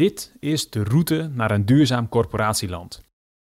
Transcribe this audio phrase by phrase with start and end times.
[0.00, 3.00] Dit is de route naar een duurzaam corporatieland.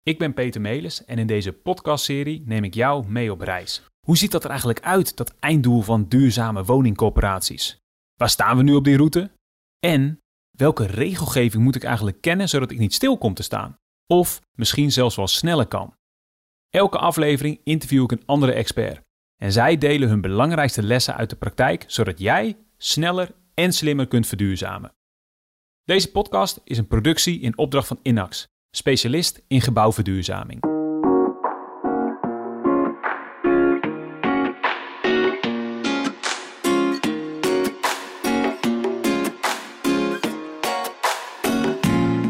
[0.02, 3.82] Ik ben Peter Melis en in deze podcastserie neem ik jou mee op reis.
[4.06, 7.78] Hoe ziet dat er eigenlijk uit, dat einddoel van duurzame woningcorporaties?
[8.14, 9.30] Waar staan we nu op die route?
[9.78, 10.20] En
[10.50, 13.78] welke regelgeving moet ik eigenlijk kennen zodat ik niet stil kom te staan?
[14.06, 15.94] Of misschien zelfs wel sneller kan?
[16.68, 19.00] Elke aflevering interview ik een andere expert.
[19.36, 24.26] En zij delen hun belangrijkste lessen uit de praktijk, zodat jij sneller en slimmer kunt
[24.26, 24.92] verduurzamen.
[25.84, 30.60] Deze podcast is een productie in opdracht van Inax, specialist in gebouwverduurzaming.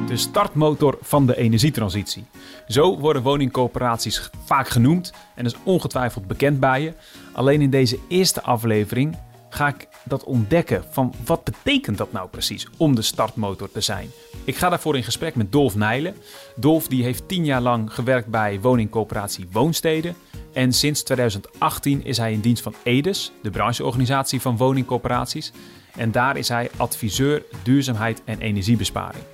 [0.07, 2.25] De startmotor van de energietransitie.
[2.69, 6.95] Zo worden woningcoöperaties vaak genoemd en is ongetwijfeld bekend bij je.
[7.33, 12.67] Alleen in deze eerste aflevering ga ik dat ontdekken van wat betekent dat nou precies
[12.77, 14.11] om de startmotor te zijn.
[14.45, 16.15] Ik ga daarvoor in gesprek met Dolf Nijlen.
[16.57, 20.15] Dolf die heeft tien jaar lang gewerkt bij woningcoöperatie Woonsteden.
[20.53, 25.53] En sinds 2018 is hij in dienst van EDES, de brancheorganisatie van woningcoöperaties.
[25.97, 29.25] En daar is hij adviseur duurzaamheid en energiebesparing.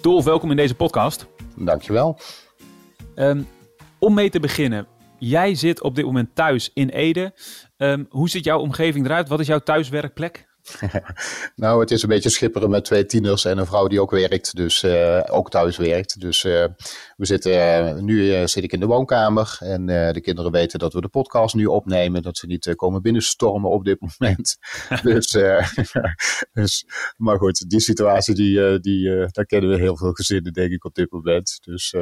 [0.00, 1.26] Dolf, welkom in deze podcast.
[1.56, 2.18] Dankjewel.
[3.14, 3.46] Um,
[3.98, 4.86] om mee te beginnen,
[5.18, 7.32] jij zit op dit moment thuis in Ede.
[7.78, 9.28] Um, hoe ziet jouw omgeving eruit?
[9.28, 10.46] Wat is jouw thuiswerkplek?
[11.56, 14.56] nou, het is een beetje schipperen met twee tieners en een vrouw die ook werkt,
[14.56, 16.20] dus uh, ook thuis werkt.
[16.20, 16.64] Dus uh,
[17.16, 21.00] we zitten, uh, nu zit ik in de woonkamer en de kinderen weten dat we
[21.00, 24.56] de podcast nu opnemen, dat ze niet komen binnenstormen op dit moment.
[25.02, 25.30] dus,
[26.52, 30.84] dus, maar goed, die situatie, die, die, daar kennen we heel veel gezinnen, denk ik,
[30.84, 31.58] op dit moment.
[31.60, 31.94] Dus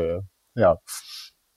[0.52, 0.80] ja.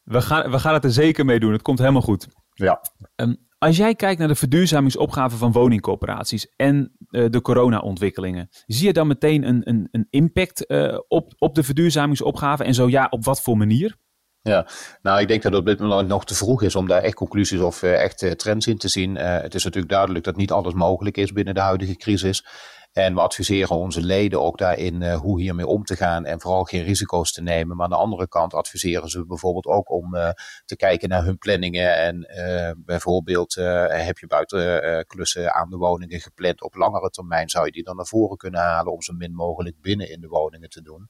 [0.03, 2.27] We gaan, we gaan het er zeker mee doen, het komt helemaal goed.
[2.53, 2.81] Ja.
[3.15, 8.93] Um, als jij kijkt naar de verduurzamingsopgave van woningcorporaties en uh, de corona-ontwikkelingen, zie je
[8.93, 12.63] dan meteen een, een, een impact uh, op, op de verduurzamingsopgave?
[12.63, 13.97] En zo ja, op wat voor manier?
[14.41, 14.67] Ja,
[15.01, 17.15] nou ik denk dat het op dit moment nog te vroeg is om daar echt
[17.15, 19.15] conclusies of uh, echt trends in te zien.
[19.15, 22.45] het is natuurlijk duidelijk dat niet alles mogelijk is binnen de huidige crisis.
[22.91, 26.63] En we adviseren onze leden ook daarin uh, hoe hiermee om te gaan en vooral
[26.63, 27.75] geen risico's te nemen.
[27.75, 30.29] Maar aan de andere kant adviseren ze bijvoorbeeld ook om uh,
[30.65, 31.95] te kijken naar hun planningen.
[31.97, 33.55] En uh, bijvoorbeeld
[33.89, 37.95] heb je buiten klussen aan de woningen gepland op langere termijn, zou je die dan
[37.95, 41.09] naar voren kunnen halen om zo min mogelijk binnen in de woningen te doen.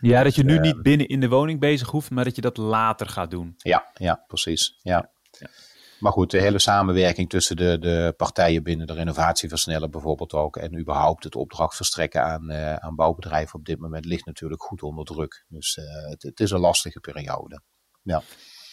[0.00, 2.56] Ja, dat je nu niet binnen in de woning bezig hoeft, maar dat je dat
[2.56, 3.54] later gaat doen.
[3.56, 4.78] Ja, ja precies.
[4.82, 5.10] Ja.
[5.30, 5.48] ja.
[6.00, 10.56] Maar goed, de hele samenwerking tussen de, de partijen binnen de renovatieversneller bijvoorbeeld ook.
[10.56, 14.82] En überhaupt het opdracht verstrekken aan, uh, aan bouwbedrijven op dit moment ligt natuurlijk goed
[14.82, 15.44] onder druk.
[15.48, 15.78] Dus
[16.08, 17.62] het, het, is een lastige periode.
[18.02, 18.22] Ja.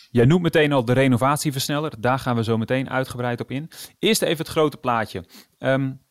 [0.10, 2.02] Jij noemt meteen al de renovatieversneller.
[2.02, 3.72] Daar gaan we zo meteen uitgebreid op in.
[4.00, 5.26] Eerst even het grote plaatje.
[5.60, 6.07] Um,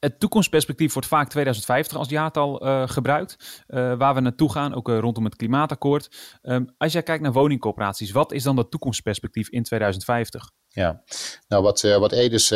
[0.00, 4.88] het toekomstperspectief wordt vaak 2050 als jaartal uh, gebruikt, uh, waar we naartoe gaan, ook
[4.88, 6.08] uh, rondom het klimaatakkoord.
[6.42, 10.50] Um, als jij kijkt naar woningcorporaties, wat is dan dat toekomstperspectief in 2050?
[10.68, 11.02] Ja,
[11.48, 12.50] nou wat, wat Edes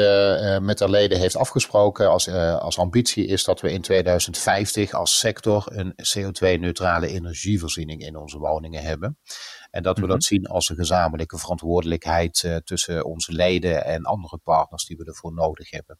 [0.60, 5.64] met haar leden heeft afgesproken als, als ambitie is dat we in 2050 als sector
[5.66, 9.18] een CO2-neutrale energievoorziening in onze woningen hebben.
[9.70, 10.26] En dat we dat mhm.
[10.26, 15.70] zien als een gezamenlijke verantwoordelijkheid tussen onze leden en andere partners die we ervoor nodig
[15.70, 15.98] hebben.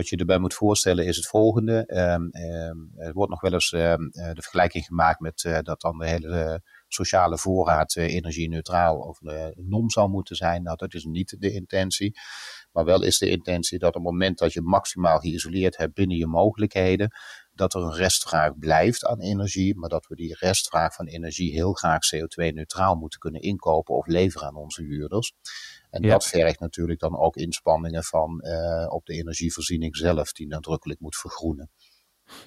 [0.00, 1.84] Wat je erbij moet voorstellen is het volgende.
[1.86, 5.98] Um, um, er wordt nog wel eens um, de vergelijking gemaakt met uh, dat dan
[5.98, 9.20] de hele sociale voorraad uh, energie-neutraal of
[9.54, 10.62] NOM zou moeten zijn.
[10.62, 12.18] Nou, dat is niet de intentie.
[12.72, 16.16] Maar wel is de intentie dat op het moment dat je maximaal geïsoleerd hebt binnen
[16.16, 17.10] je mogelijkheden,
[17.54, 21.72] dat er een restvraag blijft aan energie, maar dat we die restvraag van energie heel
[21.72, 25.32] graag CO2-neutraal moeten kunnen inkopen of leveren aan onze huurders.
[25.90, 26.10] En ja.
[26.10, 31.16] dat vergt natuurlijk dan ook inspanningen van uh, op de energievoorziening zelf, die nadrukkelijk moet
[31.16, 31.70] vergroenen.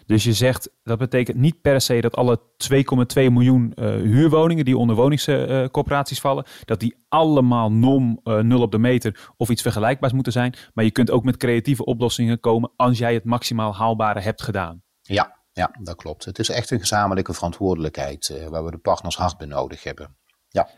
[0.05, 2.75] Dus je zegt dat betekent niet per se dat alle 2,2
[3.13, 8.71] miljoen uh, huurwoningen die onder woningscoöperaties uh, vallen, dat die allemaal NOM uh, nul op
[8.71, 10.55] de meter of iets vergelijkbaars moeten zijn.
[10.73, 14.83] Maar je kunt ook met creatieve oplossingen komen als jij het maximaal haalbare hebt gedaan.
[15.01, 16.25] Ja, ja dat klopt.
[16.25, 20.17] Het is echt een gezamenlijke verantwoordelijkheid waar we de partners hard bij nodig hebben.
[20.47, 20.69] Ja.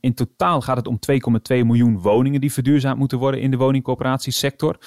[0.00, 4.78] In totaal gaat het om 2,2 miljoen woningen die verduurzaamd moeten worden in de woningcoöperatiesector.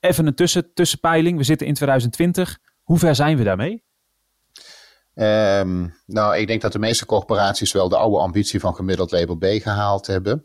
[0.00, 1.38] Even een tussen, tussenpeiling.
[1.38, 2.58] We zitten in 2020.
[2.82, 3.84] Hoe ver zijn we daarmee?
[5.14, 9.36] Um, nou, ik denk dat de meeste corporaties wel de oude ambitie van gemiddeld label
[9.36, 10.44] B gehaald hebben.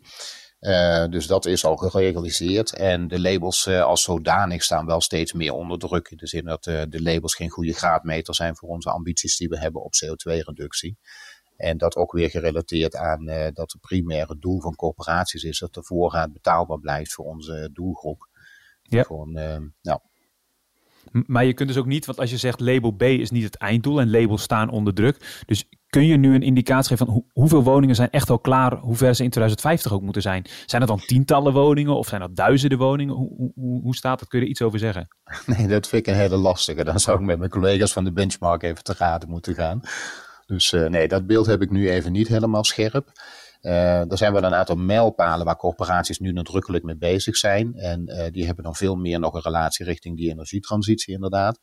[0.59, 2.73] Uh, dus dat is al gerealiseerd.
[2.73, 6.09] En de labels uh, als zodanig staan wel steeds meer onder druk.
[6.09, 9.49] In de zin dat uh, de labels geen goede graadmeter zijn voor onze ambities die
[9.49, 10.97] we hebben op CO2-reductie.
[11.59, 15.83] En dat ook weer gerelateerd aan dat het primaire doel van corporaties is dat de
[15.83, 18.27] voorraad betaalbaar blijft voor onze doelgroep.
[18.81, 19.03] Ja.
[19.03, 19.31] Gewoon,
[19.81, 19.99] nou,
[21.11, 23.57] Maar je kunt dus ook niet, want als je zegt label B is niet het
[23.57, 25.43] einddoel en labels staan onder druk.
[25.45, 28.95] Dus kun je nu een indicatie geven van hoeveel woningen zijn echt al klaar, hoe
[28.95, 30.45] ver ze in 2050 ook moeten zijn?
[30.65, 33.15] Zijn dat dan tientallen woningen of zijn dat duizenden woningen?
[33.15, 34.27] Hoe, hoe, hoe staat dat?
[34.27, 35.07] Kun je er iets over zeggen?
[35.45, 36.83] Nee, dat vind ik een hele lastige.
[36.83, 39.81] Dan zou ik met mijn collega's van de benchmark even te raden moeten gaan.
[40.49, 43.11] Dus uh, nee, dat beeld heb ik nu even niet helemaal scherp.
[43.61, 47.75] Uh, er zijn wel een aantal mijlpalen waar corporaties nu nadrukkelijk mee bezig zijn.
[47.75, 51.59] En uh, die hebben dan veel meer nog een relatie richting die energietransitie inderdaad.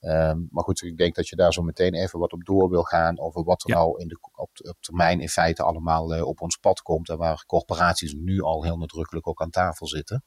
[0.00, 2.82] Um, maar goed, ik denk dat je daar zo meteen even wat op door wil
[2.82, 3.76] gaan over wat er ja.
[3.76, 7.08] nou in de, op, op, termijn in feite allemaal op ons pad komt.
[7.08, 10.24] En waar corporaties nu al heel nadrukkelijk ook aan tafel zitten.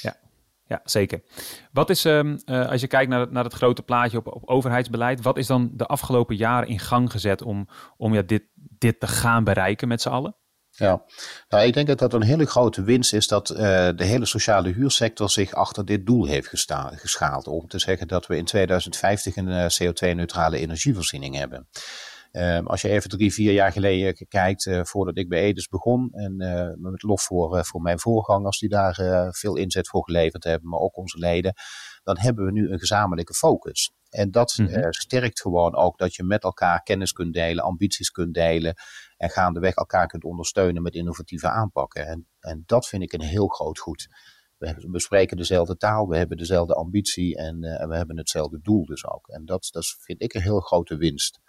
[0.00, 0.16] Ja.
[0.66, 1.22] Ja, zeker.
[1.72, 4.48] Wat is, um, uh, als je kijkt naar het, naar het grote plaatje op, op
[4.48, 9.00] overheidsbeleid, wat is dan de afgelopen jaren in gang gezet om, om ja, dit, dit
[9.00, 10.36] te gaan bereiken met z'n allen?
[10.76, 11.04] Ja,
[11.48, 13.56] nou, ik denk dat dat een hele grote winst is dat uh,
[13.96, 16.48] de hele sociale huursector zich achter dit doel heeft
[16.94, 17.46] geschaald.
[17.46, 21.68] Om te zeggen dat we in 2050 een uh, CO2-neutrale energievoorziening hebben.
[22.36, 26.12] Uh, als je even drie, vier jaar geleden kijkt, uh, voordat ik bij Edes begon,
[26.12, 28.94] en uh, met lof voor, voor mijn voorgangers die daar
[29.32, 31.54] veel inzet voor geleverd hebben, maar ook onze leden,
[32.02, 33.92] dan hebben we nu een gezamenlijke focus.
[34.08, 34.92] En dat mm -hmm.
[34.92, 38.74] sterkt gewoon ook dat je met elkaar kennis kunt delen, ambities kunt delen
[39.16, 42.06] en gaandeweg elkaar kunt ondersteunen met innovatieve aanpakken.
[42.06, 44.08] En, en dat vind ik een heel groot goed.
[44.58, 48.60] We, we spreken dezelfde taal, we hebben dezelfde ambitie en, uh, en we hebben hetzelfde
[48.62, 49.28] doel dus ook.
[49.28, 51.40] En dat, dat vind ik een heel grote winst.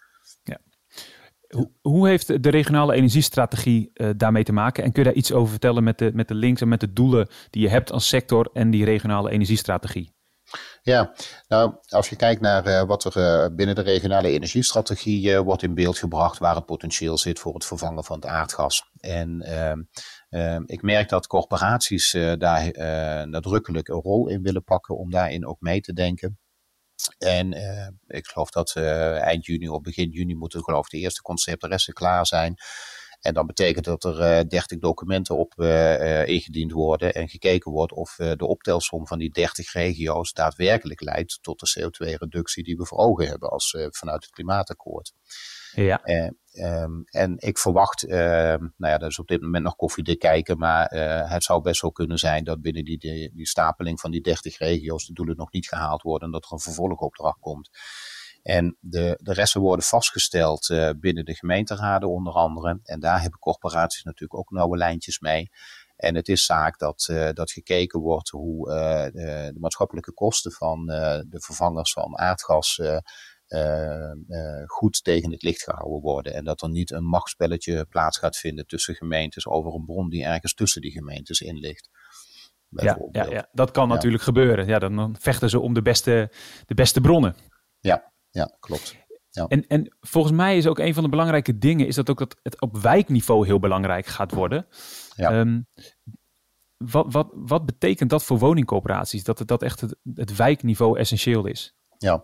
[1.82, 4.84] Hoe, heeft de regionale energiestrategie uh, daarmee te maken?
[4.84, 6.94] En kun je daar iets over vertellen met de, met de links en met de
[6.94, 10.14] doelen die je hebt als sector en die regionale energiestrategie?
[10.82, 11.14] Ja,
[11.48, 15.74] nou, als je kijkt naar uh, wat er uh, binnen de regionale energiestrategie wordt in
[15.74, 18.92] beeld gebracht, waar het potentieel zit voor het vervangen van het aardgas.
[18.98, 22.72] En ehm, ik merk dat corporaties daar
[23.28, 26.40] nadrukkelijk een rol in willen pakken om daarin ook mee te denken.
[27.18, 27.54] En
[28.08, 32.26] ik geloof dat eind juni of begin juni moeten geloof ik de eerste conceptresten klaar
[32.26, 32.56] zijn.
[33.20, 35.54] En dat betekent dat er uh, 30 documenten op
[36.26, 41.60] ingediend worden en gekeken wordt of de optelsom van die 30 regio's daadwerkelijk leidt tot
[41.60, 45.14] de CO2-reductie die we voor ogen hebben als vanuit het klimaatakkoord.
[45.76, 46.02] Ja.
[46.58, 50.90] Um, en ik verwacht, nou ja, dat is op dit moment nog koffiedik kijken, maar
[51.30, 52.98] het zou best wel kunnen zijn dat binnen die,
[53.34, 56.52] die, stapeling van die 30 regio's de doelen nog niet gehaald worden en dat er
[56.52, 57.70] een vervolgopdracht komt.
[58.46, 62.80] En de, de resten worden vastgesteld uh, binnen de gemeenteraden onder andere.
[62.84, 65.50] En daar hebben corporaties natuurlijk ook nauwe lijntjes mee.
[65.96, 68.70] En het is zaak dat, dat gekeken wordt hoe
[69.14, 72.82] de, de, maatschappelijke kosten van de vervangers van aardgas
[74.66, 76.34] goed tegen het licht gehouden worden.
[76.34, 80.24] En dat er niet een machtsspelletje plaats gaat vinden tussen gemeentes over een bron die
[80.24, 81.90] ergens tussen die gemeentes in ligt.
[82.70, 83.94] Ja, ja, ja, dat kan ja.
[83.94, 84.68] natuurlijk gebeuren.
[84.68, 86.32] Ja, dan, dan vechten ze om de beste,
[86.66, 87.36] de beste bronnen.
[87.80, 88.96] Ja, ja, klopt.
[89.30, 89.46] Ja.
[89.48, 92.40] En, en volgens mij is ook een van de belangrijke dingen is dat ook dat
[92.44, 94.68] het op wijkniveau heel belangrijk gaat worden.
[95.16, 95.40] Ja.
[95.40, 95.68] Um,
[96.78, 99.24] wat, wat, wat betekent dat voor woningcoöperaties?
[99.24, 101.76] Dat het, dat echt het, het wijkniveau essentieel is?
[102.06, 102.24] Ja,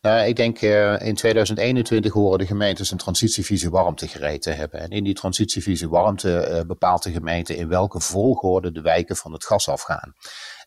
[0.00, 4.80] nou, ik denk uh, in 2021 horen de gemeentes een transitievisie warmte gereed te hebben.
[4.80, 9.32] En in die transitievisie warmte uh, bepaalt de gemeente in welke volgorde de wijken van
[9.32, 10.14] het gas afgaan.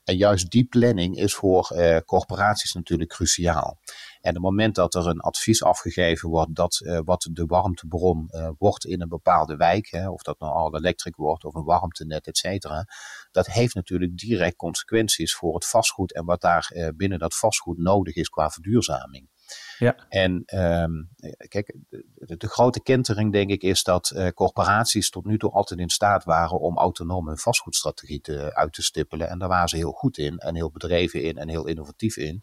[0.03, 3.79] En juist die planning is voor uh, corporaties natuurlijk cruciaal.
[4.25, 8.49] En het moment dat er een advies afgegeven wordt dat uh, wat de warmtebron uh,
[8.57, 12.27] wordt in een bepaalde wijk, hè, of dat nou al elektrisch wordt of een warmtenet,
[12.27, 12.85] et cetera,
[13.31, 17.77] dat heeft natuurlijk direct consequenties voor het vastgoed en wat daar uh, binnen dat vastgoed
[17.77, 19.29] nodig is qua verduurzaming.
[19.77, 19.95] Ja.
[20.09, 21.09] En um,
[21.47, 25.79] kijk, de, de, grote kentering denk ik is dat uh, corporaties tot nu toe altijd
[25.79, 29.29] in staat waren om autonoom hun vastgoedstrategie te, uit te stippelen.
[29.29, 32.41] En daar waren ze heel goed in en heel bedreven in en heel innovatief in.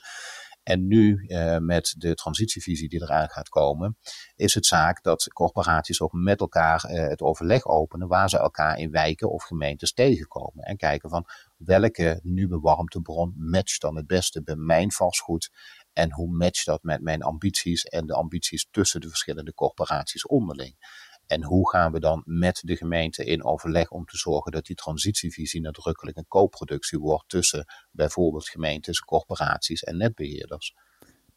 [0.63, 3.99] En nu uh, met de transitievisie die eraan gaat komen,
[4.37, 8.79] is het zaak dat corporaties ook met elkaar uh, het overleg openen waar ze elkaar
[8.79, 10.65] in wijken of gemeentes tegenkomen.
[10.65, 11.27] En kijken van
[11.57, 15.51] welke nieuwe warmtebron matcht dan het beste bij mijn vastgoed
[15.93, 20.77] en hoe matcht dat met mijn ambities en de ambities tussen de verschillende corporaties onderling.
[21.27, 24.77] En hoe gaan we dan met de gemeente in overleg om te zorgen dat die
[24.77, 30.75] transitievisie nadrukkelijk een co-productie wordt tussen bijvoorbeeld gemeentes, corporaties en netbeheerders.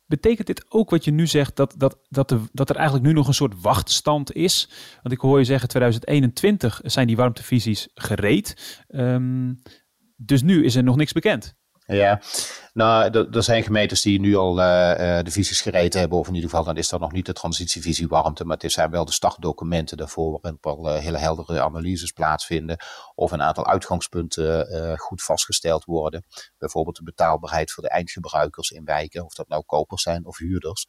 [0.05, 3.27] Betekent dit ook wat je nu zegt, dat, dat, dat, dat er eigenlijk nu nog
[3.27, 4.69] een soort wachtstand is?
[5.01, 8.83] Want ik hoor je zeggen, 2021 zijn die warmtevisies gereed.
[8.87, 9.61] Um,
[10.15, 11.55] dus nu is er nog niks bekend.
[11.87, 12.21] Ja,
[12.73, 14.65] nou, er zijn gemeentes die nu al uh,
[15.21, 18.07] de visies gereden hebben, of in ieder geval, dan is dat nog niet de transitievisie
[18.07, 22.77] warmte, maar het zijn wel de startdocumenten daarvoor, waarin al uh, hele heldere analyses plaatsvinden,
[23.15, 26.25] of een aantal uitgangspunten uh, goed vastgesteld worden.
[26.57, 30.85] Bijvoorbeeld de betaalbaarheid voor de eindgebruikers in wijken, of dat nou kopers zijn of huurders.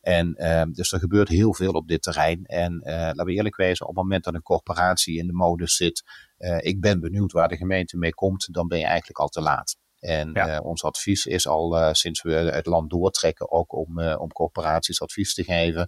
[0.00, 2.44] En ehm, dus er gebeurt heel veel op dit terrein.
[2.44, 6.02] En laten we eerlijk wezen, op het moment dat een corporatie in de modus zit,
[6.58, 9.76] ik ben benieuwd waar de gemeente mee komt, dan ben je eigenlijk al te laat.
[10.06, 10.56] En ja.
[10.56, 14.32] uh, ons advies is al uh, sinds we het land doortrekken ook om, uh, om
[14.32, 15.86] corporaties advies te geven.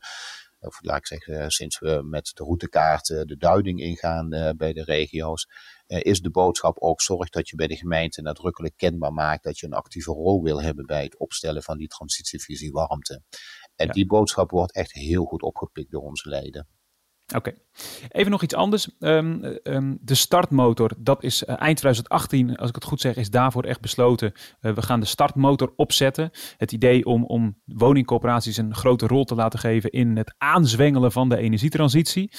[0.60, 5.46] Of laat ik zeggen, sinds we met de routekaarten de duiding ingaan bij de regio's,
[5.87, 9.66] is de boodschap ook zorg dat je bij de gemeente nadrukkelijk kenbaar maakt dat je
[9.66, 13.22] een actieve rol wil hebben bij het opstellen van die transitievisie warmte.
[13.76, 13.92] En ja.
[13.92, 16.68] die boodschap wordt echt heel goed opgepikt door onze leden.
[17.37, 17.52] Oké.
[18.08, 18.90] Even nog iets anders.
[18.99, 23.30] Um, um, de startmotor, dat is uh, eind 2018, als ik het goed zeg, is
[23.30, 24.32] daarvoor echt besloten.
[24.61, 26.30] Uh, we gaan de startmotor opzetten.
[26.56, 31.28] Het idee om, om woningcorporaties een grote rol te laten geven in het aanzwengelen van
[31.28, 32.32] de energietransitie.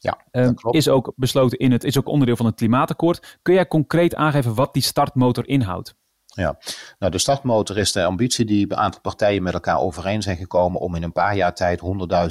[0.00, 3.38] Ja, um, is ook besloten in het, is ook onderdeel van het klimaatakkoord.
[3.42, 5.94] Kun jij concreet aangeven wat die startmotor inhoudt?
[6.38, 6.58] Ja,
[6.98, 10.80] nou de startmotor is de ambitie die een aantal partijen met elkaar overeen zijn gekomen
[10.80, 11.80] om in een paar jaar tijd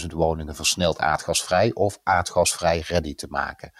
[0.02, 3.72] 100.000 woningen versneld aardgasvrij of aardgasvrij ready te maken.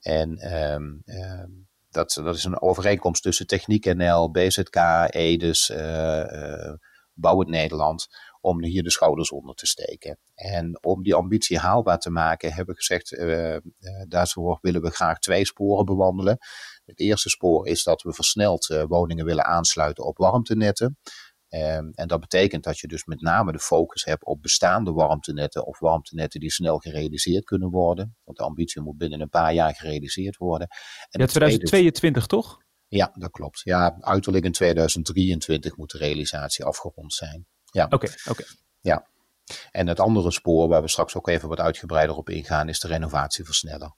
[0.00, 4.76] En um, um, dat, dat is een overeenkomst tussen Techniek NL, BZK,
[5.08, 6.72] Edes, uh, uh,
[7.12, 8.06] Bouw het Nederland,
[8.40, 10.18] om hier de schouders onder te steken.
[10.34, 13.56] En om die ambitie haalbaar te maken, hebben we gezegd, uh,
[14.08, 16.38] daarvoor willen we graag twee sporen bewandelen.
[16.84, 20.98] Het eerste spoor is dat we versneld uh, woningen willen aansluiten op warmtenetten.
[21.48, 25.66] Um, en dat betekent dat je dus met name de focus hebt op bestaande warmtenetten
[25.66, 28.16] of warmtenetten die snel gerealiseerd kunnen worden.
[28.24, 30.68] Want de ambitie moet binnen een paar jaar gerealiseerd worden.
[31.10, 32.58] En ja, 2022 toch?
[32.88, 33.60] Ja, dat klopt.
[33.64, 37.46] Ja, uiterlijk in 2023 moet de realisatie afgerond zijn.
[37.64, 37.84] Ja.
[37.84, 38.30] Oké, okay, oké.
[38.30, 38.46] Okay.
[38.80, 39.08] Ja.
[39.70, 42.88] En het andere spoor, waar we straks ook even wat uitgebreider op ingaan, is de
[42.88, 43.94] renovatieversneller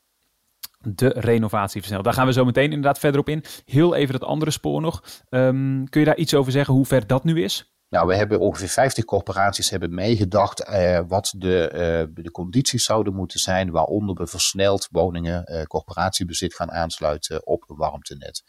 [0.95, 2.05] de renovatie versnellen.
[2.05, 3.45] Daar gaan we zo meteen inderdaad verder op in.
[3.64, 5.02] Heel even dat andere spoor nog.
[5.31, 7.75] Um, kun je daar iets over zeggen hoe ver dat nu is?
[7.88, 13.14] Nou, we hebben ongeveer 50 corporaties hebben meegedacht uh, wat de, uh, de condities zouden
[13.14, 18.43] moeten zijn waaronder we versneld woningen, uh, corporatiebezit gaan aansluiten op een warmtenet.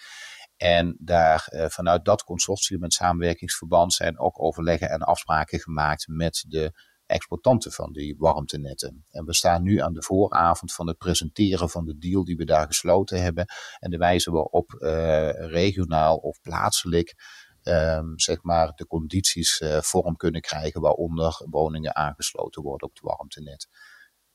[0.55, 6.71] En daar vanuit dat consortium en samenwerkingsverband zijn ook overleggen en afspraken gemaakt met de
[7.07, 9.05] exploitanten van die warmtenetten.
[9.09, 12.45] En we staan nu aan de vooravond van het presenteren van de deal die we
[12.45, 13.45] daar gesloten hebben.
[13.79, 17.15] En de wijze waarop uh, regionaal of plaatselijk
[17.63, 23.03] um, zeg maar de condities uh, vorm kunnen krijgen waaronder woningen aangesloten worden op het
[23.03, 23.67] warmtenet.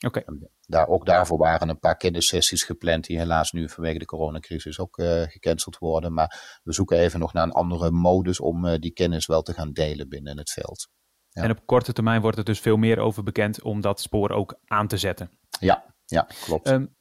[0.06, 0.24] Okay.
[0.66, 4.98] Daar, ook daarvoor waren een paar kennissessies gepland die helaas nu vanwege de coronacrisis ook
[4.98, 6.12] uh, gecanceld worden.
[6.12, 9.52] Maar we zoeken even nog naar een andere modus om uh, die kennis wel te
[9.52, 10.88] gaan delen binnen het veld.
[11.32, 14.58] En op korte termijn wordt er dus veel meer over bekend om dat spoor ook
[14.66, 15.30] aan te zetten.
[15.60, 16.70] Ja, ja klopt.
[16.70, 16.94] Um,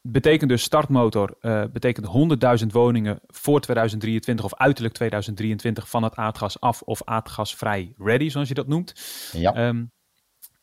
[0.00, 2.06] betekent dus startmotor, uh, betekent
[2.60, 8.48] 100.000 woningen voor 2023 of uiterlijk 2023 van het aardgas af of aardgasvrij ready, zoals
[8.48, 8.92] je dat noemt.
[9.32, 9.68] Ja.
[9.68, 9.92] Um,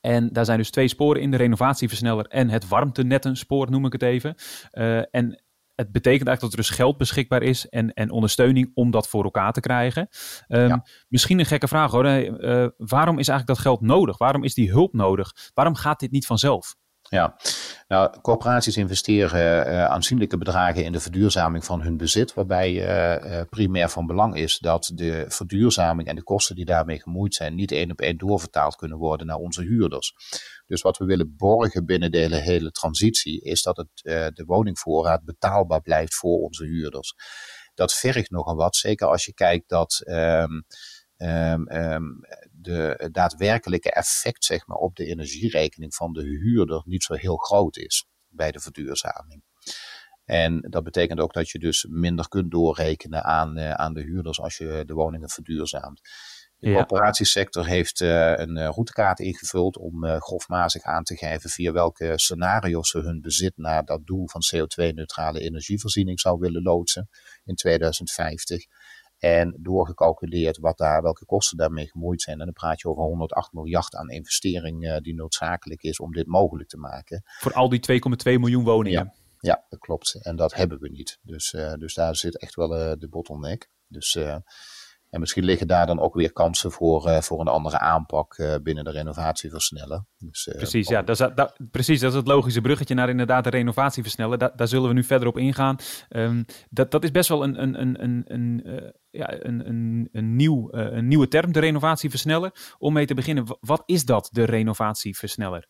[0.01, 4.01] en daar zijn dus twee sporen in, de renovatieversneller en het warmtenettenspoor noem ik het
[4.01, 4.35] even.
[4.73, 5.43] Uh, en
[5.75, 9.23] het betekent eigenlijk dat er dus geld beschikbaar is en, en ondersteuning om dat voor
[9.23, 10.07] elkaar te krijgen.
[10.47, 10.85] Um, ja.
[11.07, 12.05] Misschien een gekke vraag hoor.
[12.05, 14.17] Uh, waarom is eigenlijk dat geld nodig?
[14.17, 15.31] Waarom is die hulp nodig?
[15.53, 16.75] Waarom gaat dit niet vanzelf?
[17.09, 17.35] Ja,
[17.87, 23.89] nou, corporaties investeren uh, aanzienlijke bedragen in de verduurzaming van hun bezit, waarbij uh, primair
[23.89, 27.91] van belang is dat de verduurzaming en de kosten die daarmee gemoeid zijn niet één
[27.91, 30.13] op één doorvertaald kunnen worden naar onze huurders.
[30.65, 33.89] Dus wat we willen borgen binnen de hele, hele transitie is dat het,
[34.35, 37.13] de woningvoorraad betaalbaar blijft voor onze huurders.
[37.73, 40.01] Dat vergt nogal wat, zeker als je kijkt dat.
[40.05, 40.65] Um,
[41.17, 42.19] um, um,
[42.65, 47.77] de daadwerkelijke effect zeg maar, op de energierekening van de huurder niet zo heel groot
[47.77, 49.43] is bij de verduurzaming.
[50.25, 54.39] En dat betekent ook dat je dus minder kunt doorrekenen aan, uh, aan de huurders
[54.39, 56.01] als je de woningen verduurzaamt.
[56.57, 56.75] De ja.
[56.75, 62.13] corporatiesector heeft uh, een uh, routekaart ingevuld om uh, grofmazig aan te geven via welke
[62.15, 67.09] scenario's ze hun bezit naar dat doel van CO2-neutrale energievoorziening zou willen loodsen
[67.43, 68.65] in 2050.
[69.17, 72.39] En doorgecalculeerd wat daar, welke kosten daarmee gemoeid zijn.
[72.39, 76.69] En dan praat je over 108 miljard aan investering die noodzakelijk is om dit mogelijk
[76.69, 77.21] te maken.
[77.39, 79.03] Voor al die 2,2 miljoen woningen.
[79.03, 80.23] Ja, ja, dat klopt.
[80.23, 81.19] En dat hebben we niet.
[81.21, 82.67] Dus, dus daar zit echt wel
[82.99, 83.69] de bottleneck.
[83.87, 84.17] Dus
[85.09, 88.55] En misschien liggen daar dan ook weer kansen voor, uh, voor een andere aanpak uh,
[88.63, 90.05] binnen de renovatieversneller.
[90.17, 93.43] Dus, uh, precies, ja, dat is, dat, precies, dat is het logische bruggetje naar inderdaad
[93.43, 94.37] de renovatieversneller.
[94.37, 95.75] Da daar zullen we nu verder op ingaan.
[96.09, 100.35] Um, dat, dat is best wel een, een, een, een, een, ja, een, een, een,
[100.35, 102.75] nieuw, een nieuwe term, de renovatieversneller.
[102.77, 105.67] Om mee te beginnen, wat is dat, de renovatieversneller?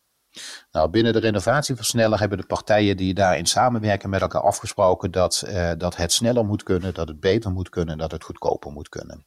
[0.71, 5.71] Nou, binnen de renovatieversneller hebben de partijen die daarin samenwerken met elkaar afgesproken dat, uh,
[5.77, 9.25] dat het sneller moet kunnen, dat het beter moet kunnen, dat het goedkoper moet kunnen.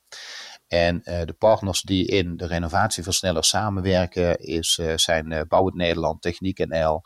[0.67, 6.23] En uh, de partners die in de renovatieversneller samenwerken is, uh, zijn Bouw het Nederland,
[6.23, 7.03] Techniek NL,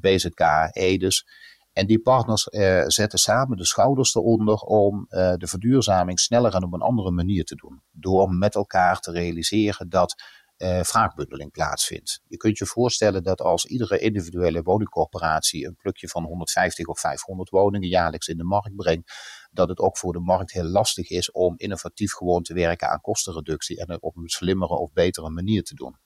[0.00, 0.40] BZK,
[0.70, 1.26] Edes.
[1.72, 2.42] En die partners
[2.86, 7.54] zetten samen de schouders eronder om de verduurzaming sneller en op een andere manier te
[7.54, 7.82] doen.
[7.90, 10.22] Door met elkaar te realiseren dat
[10.58, 12.20] uh, vraagbundeling plaatsvindt.
[12.26, 17.50] Je kunt je voorstellen dat als iedere individuele woningcorporatie een plukje van 150 of 500
[17.50, 19.12] woningen jaarlijks in de markt brengt,
[19.50, 23.00] dat het ook voor de markt heel lastig is om innovatief gewoon te werken aan
[23.00, 25.98] kostenreductie en het op een slimmere of betere manier te doen.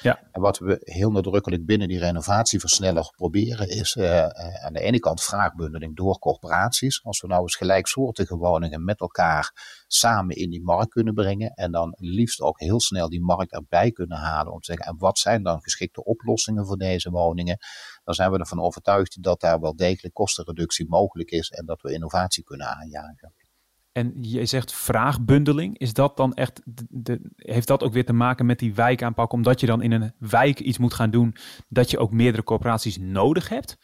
[0.00, 0.28] Ja.
[0.32, 4.26] En wat we heel nadrukkelijk binnen die renovatieversneller proberen is uh,
[4.64, 7.04] aan de ene kant vraagbundeling door corporaties.
[7.04, 9.52] Als we nou eens gelijksoortige woningen met elkaar
[9.86, 13.90] samen in die markt kunnen brengen en dan liefst ook heel snel die markt erbij
[13.90, 17.58] kunnen halen om te zeggen en wat zijn dan geschikte oplossingen voor deze woningen,
[18.04, 21.92] dan zijn we ervan overtuigd dat daar wel degelijk kostenreductie mogelijk is en dat we
[21.92, 23.34] innovatie kunnen aanjagen.
[23.92, 25.78] En je zegt vraagbundeling.
[25.78, 29.32] Is dat dan echt, de, heeft dat ook weer te maken met die wijkaanpak?
[29.32, 31.36] Omdat je dan in een wijk iets moet gaan doen
[31.68, 33.76] dat je ook meerdere corporaties nodig hebt?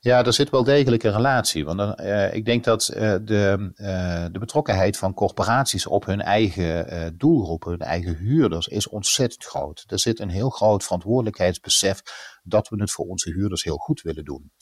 [0.00, 1.64] Ja, er zit wel degelijk een relatie.
[1.64, 7.14] Want uh, ik denk dat uh, de, uh, de betrokkenheid van corporaties op hun eigen
[7.18, 9.84] doelgroep, hun eigen huurders, is ontzettend groot.
[9.86, 12.00] Er zit een heel groot verantwoordelijkheidsbesef
[12.42, 14.52] dat we het voor onze huurders heel goed willen doen.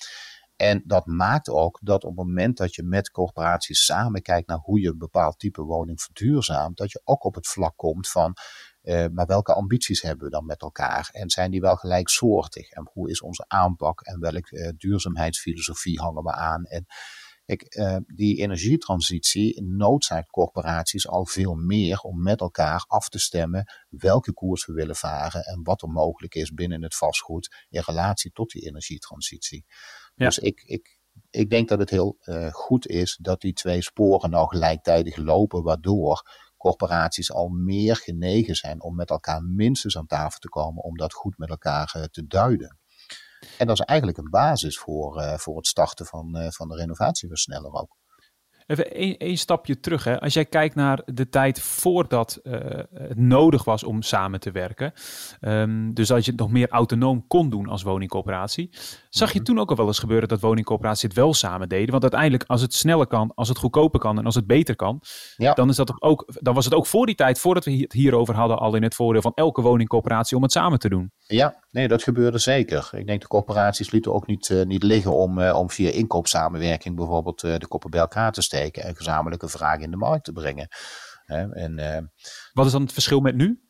[0.57, 4.59] En dat maakt ook dat op het moment dat je met corporaties samen kijkt naar
[4.59, 8.37] hoe je een bepaald type woning verduurzaamt, dat je ook op het vlak komt van,
[8.83, 11.09] uh, maar welke ambities hebben we dan met elkaar?
[11.13, 12.71] En zijn die wel gelijksoortig?
[12.71, 14.01] En hoe is onze aanpak?
[14.01, 16.65] En welke uh, duurzaamheidsfilosofie hangen we aan?
[16.65, 16.87] En
[17.47, 24.33] uh, die energietransitie noodzaakt corporaties al veel meer om met elkaar af te stemmen welke
[24.33, 28.51] koers we willen varen en wat er mogelijk is binnen het vastgoed in relatie tot
[28.51, 29.65] die energietransitie.
[30.17, 30.99] Dus ik, ik,
[31.31, 35.63] ik denk dat het heel uh, goed is dat die twee sporen nou gelijktijdig lopen,
[35.63, 36.23] waardoor
[36.57, 41.13] corporaties al meer genegen zijn om met elkaar minstens aan tafel te komen om dat
[41.13, 42.79] goed met elkaar uh, te duiden.
[43.59, 47.73] En dat is eigenlijk een basis voor, uh, voor het starten van, van de renovatieversneller
[47.73, 47.97] ook.
[48.67, 50.05] Even één stapje terug.
[50.05, 50.21] Hè.
[50.21, 52.53] Als jij kijkt naar de tijd voordat uh,
[52.95, 54.93] het nodig was om samen te werken.
[55.41, 58.71] Um, dus als je het nog meer autonoom kon doen als woningcoöperatie.
[59.11, 59.45] Zag je mhm.
[59.45, 61.91] toen ook al wel eens gebeuren dat woningcoöperaties het wel samen deden?
[61.91, 65.01] Want uiteindelijk, als het sneller kan, als het goedkoper kan en als het beter kan.
[65.37, 65.53] Ja.
[65.53, 68.35] Dan, is dat ook, dan was het ook voor die tijd, voordat we het hierover
[68.35, 71.13] hadden, al in het voordeel van elke woningcoöperatie om het samen te doen.
[71.27, 72.89] Ja, nee, dat gebeurde zeker.
[72.93, 76.97] Ik denk de corporaties lieten ook niet, uh, niet liggen om, uh, om via inkoopsamenwerking
[76.97, 80.69] bijvoorbeeld de koppen bij elkaar te steken en gezamenlijke vragen in de markt te brengen.
[81.27, 81.99] En, uh,
[82.53, 83.61] wat is dan het verschil met nu?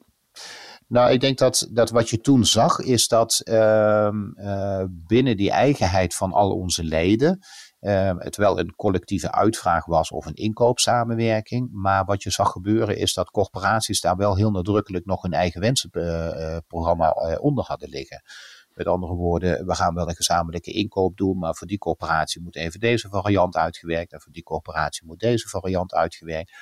[0.89, 5.51] Nou, ik denk dat, dat wat je toen zag, is dat uh, uh, binnen die
[5.51, 7.39] eigenheid van al onze leden,
[7.81, 11.69] uh, het wel een collectieve uitvraag was of een inkoopsamenwerking.
[11.73, 15.61] Maar wat je zag gebeuren is dat corporaties daar wel heel nadrukkelijk nog hun eigen
[15.61, 18.23] wensenprogramma onder hadden liggen.
[18.77, 22.57] Met andere woorden, we gaan wel een gezamenlijke inkoop doen, maar voor die corporatie moet
[22.57, 26.53] even deze variant uitgewerkt en voor die corporatie moet deze variant uitgewerkt.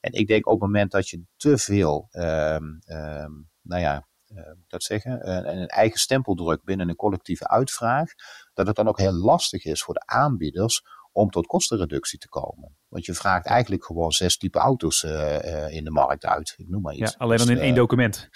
[0.00, 4.42] En ik denk op het moment dat je te veel, um, um, nou ja, uh,
[4.66, 8.10] dat zeggen, een, een eigen stempel drukt binnen een collectieve uitvraag,
[8.54, 12.76] dat het dan ook heel lastig is voor de aanbieders om tot kostenreductie te komen.
[12.88, 16.54] Want je vraagt eigenlijk gewoon zes type auto's uh, uh, in de markt uit.
[16.56, 17.12] Ik noem maar iets.
[17.12, 18.28] Ja, alleen dan dus, in één document.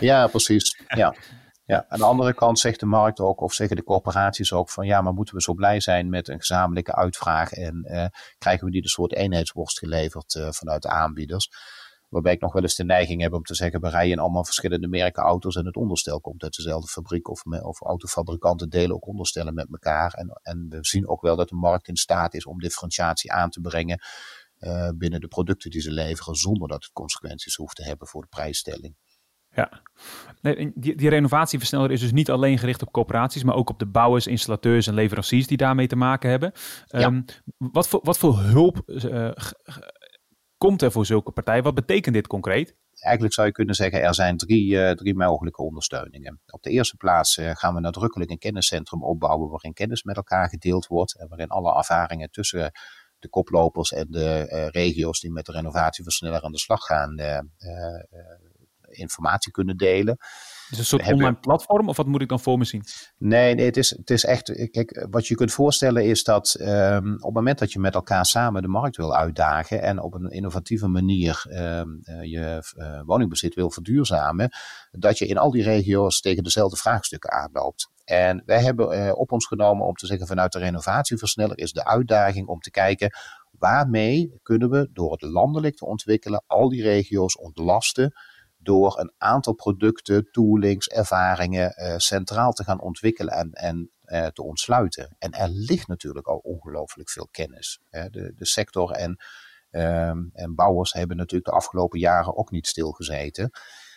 [0.00, 0.80] ja, precies.
[0.88, 1.14] Ja.
[1.70, 4.86] Ja, aan de andere kant zegt de markt ook, of zeggen de corporaties ook van
[4.86, 8.06] ja, maar moeten we zo blij zijn met een gezamenlijke uitvraag en uh,
[8.38, 11.50] krijgen we niet een soort eenheidsworst geleverd uh, vanuit de aanbieders.
[12.08, 14.88] Waarbij ik nog wel eens de neiging heb om te zeggen, we rijden allemaal verschillende
[14.88, 19.54] merken auto's en het onderstel komt uit dezelfde fabriek of, of autofabrikanten delen ook onderstellen
[19.54, 20.12] met elkaar.
[20.12, 23.50] En, en we zien ook wel dat de markt in staat is om differentiatie aan
[23.50, 24.00] te brengen
[24.58, 28.22] uh, binnen de producten die ze leveren, zonder dat het consequenties hoeft te hebben voor
[28.22, 28.96] de prijsstelling.
[29.54, 29.82] Ja,
[30.40, 33.86] nee, die, die renovatieversneller is dus niet alleen gericht op corporaties, maar ook op de
[33.86, 36.52] bouwers, installateurs en leveranciers die daarmee te maken hebben.
[36.86, 37.06] Ja.
[37.06, 37.24] Um,
[37.56, 39.30] wat, voor, wat voor hulp uh,
[40.56, 41.62] komt er voor zulke partijen?
[41.62, 42.76] Wat betekent dit concreet?
[42.92, 46.40] Eigenlijk zou je kunnen zeggen, er zijn drie, uh, drie mogelijke ondersteuningen.
[46.46, 50.48] Op de eerste plaats uh, gaan we nadrukkelijk een kenniscentrum opbouwen waarin kennis met elkaar
[50.48, 52.72] gedeeld wordt en waarin alle ervaringen tussen
[53.18, 57.14] de koplopers en de regio's die met de renovatieversneller aan de slag gaan
[58.90, 60.18] informatie kunnen delen.
[60.70, 62.84] Is een soort online platform of wat moet ik dan voor me zien?
[63.18, 64.70] Nee, nee het, is, het is echt.
[64.70, 68.26] Kijk, wat je kunt voorstellen is dat um, op het moment dat je met elkaar
[68.26, 73.54] samen de markt wil uitdagen en op een innovatieve manier um, uh, je uh, woningbezit
[73.54, 74.50] wil verduurzamen,
[74.90, 77.90] dat je in al die regio's tegen dezelfde vraagstukken aanloopt.
[78.04, 81.84] En wij hebben uh, op ons genomen om te zeggen vanuit de renovatieversneller is de
[81.84, 83.10] uitdaging om te kijken
[83.50, 88.12] waarmee kunnen we door het landelijk te ontwikkelen al die regio's ontlasten
[88.62, 94.42] door een aantal producten, toolings, ervaringen uh, centraal te gaan ontwikkelen en, en uh, te
[94.42, 95.16] ontsluiten.
[95.18, 97.80] En er ligt natuurlijk al ongelooflijk veel kennis.
[97.90, 98.10] Hè.
[98.10, 99.18] De, de sector en,
[99.70, 103.50] um, en bouwers hebben natuurlijk de afgelopen jaren ook niet stilgezeten.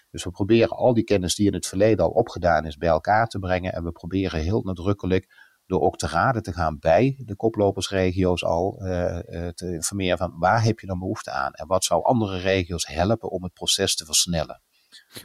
[0.10, 3.28] Dus we proberen al die kennis die in het verleden al opgedaan is bij elkaar
[3.28, 3.74] te brengen.
[3.74, 8.82] En we proberen heel nadrukkelijk door ook te raden te gaan bij de koplopersregio's al
[8.82, 12.40] uh, uh, te informeren van waar heb je dan behoefte aan en wat zou andere
[12.40, 14.62] regio's helpen om het proces te versnellen.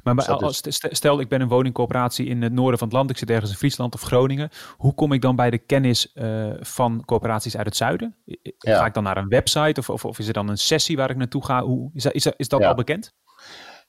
[0.02, 3.10] Maar bij, dus als, stel, ik ben een woningcoöperatie in het noorden van het land,
[3.10, 4.50] ik zit ergens in Friesland of Groningen.
[4.76, 8.16] Hoe kom ik dan bij de kennis uh, van coöperaties uit het zuiden?
[8.58, 11.10] Ga ik dan naar een website of, of, of, is er dan een sessie waar
[11.10, 11.62] ik naartoe ga?
[11.62, 12.68] Hoe, is, dat, is, is dat ja.
[12.68, 13.14] al bekend?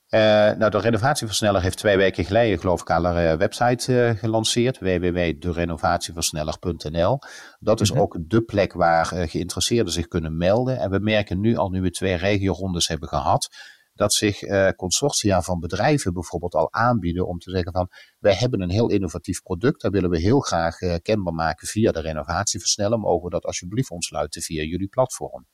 [0.10, 0.20] Uh,
[0.52, 4.80] nou, de renovatieversneller heeft twee weken geleden, geloof ik, al een uh, website uh, gelanceerd.
[4.80, 7.20] www.derenovatieversneller.nl
[7.60, 8.06] Dat is mm -hmm.
[8.06, 10.80] ook de plek waar geïnteresseerden zich kunnen melden.
[10.80, 13.48] En we merken nu al, nu we twee regiorondes hebben gehad,
[13.94, 14.40] dat zich
[14.76, 19.42] consortia van bedrijven bijvoorbeeld al aanbieden om te zeggen van, wij hebben een heel innovatief
[19.42, 23.00] product, dat willen we heel graag kenbaar maken via de renovatieversneller.
[23.00, 25.46] Mogen we dat alsjeblieft ontsluiten via jullie platform?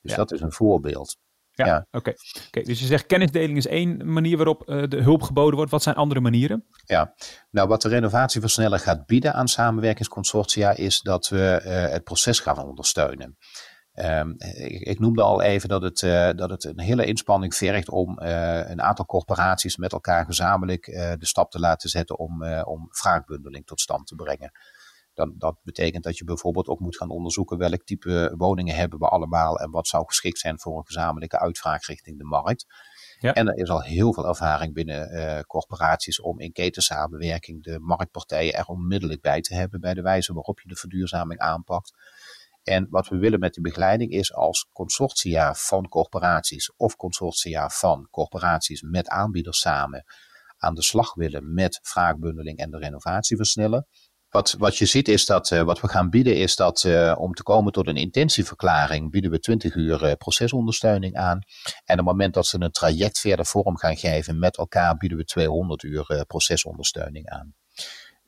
[0.00, 0.16] Dus ja.
[0.16, 1.16] dat is een voorbeeld.
[1.54, 1.86] Ja, ja.
[1.86, 1.96] oké.
[1.96, 2.16] Okay.
[2.46, 5.70] Okay, dus je zegt kennisdeling is één manier waarop uh, de hulp geboden wordt.
[5.70, 6.64] Wat zijn andere manieren?
[6.84, 7.14] Ja,
[7.50, 12.58] nou wat de renovatieversneller gaat bieden aan samenwerkingsconsortia is dat we uh, het proces gaan
[12.58, 13.36] ondersteunen.
[13.94, 17.90] Um, ik, ik, noemde al even dat het, uh, dat het een hele inspanning vergt
[17.90, 20.84] om een aantal corporaties met elkaar gezamenlijk
[21.18, 24.52] de stap te laten zetten om, om vraagbundeling tot stand te brengen.
[25.14, 29.06] Dan, dat betekent dat je bijvoorbeeld ook moet gaan onderzoeken welk type woningen hebben we
[29.06, 32.66] allemaal en wat zou geschikt zijn voor een gezamenlijke uitvraag richting de markt.
[33.18, 33.32] Ja.
[33.32, 38.54] En er is al heel veel ervaring binnen uh, corporaties om in ketensamenwerking de marktpartijen
[38.54, 41.92] er onmiddellijk bij te hebben bij de wijze waarop je de verduurzaming aanpakt.
[42.62, 48.08] En wat we willen met die begeleiding is als consortia van corporaties of consortia van
[48.10, 50.04] corporaties met aanbieders samen
[50.56, 53.86] aan de slag willen met vraagbundeling en de renovatie versnellen.
[54.32, 57.34] Wat, wat je ziet is dat, uh, wat we gaan bieden is dat uh, om
[57.34, 61.38] te komen tot een intentieverklaring bieden we 20 uur uh, procesondersteuning aan.
[61.84, 65.18] En op het moment dat ze een traject verder vorm gaan geven met elkaar bieden
[65.18, 67.54] we 200 uur procesondersteuning aan.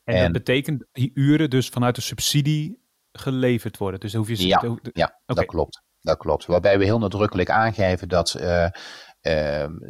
[0.05, 4.01] En, en, dat betekent die uren dus vanuit de subsidie geleverd worden?
[4.01, 5.21] Dus hoef je ja, te, ja okay.
[5.27, 5.83] dat klopt.
[6.01, 6.47] Dat klopt.
[6.47, 8.67] Waarbij we heel nadrukkelijk aangeven dat uh,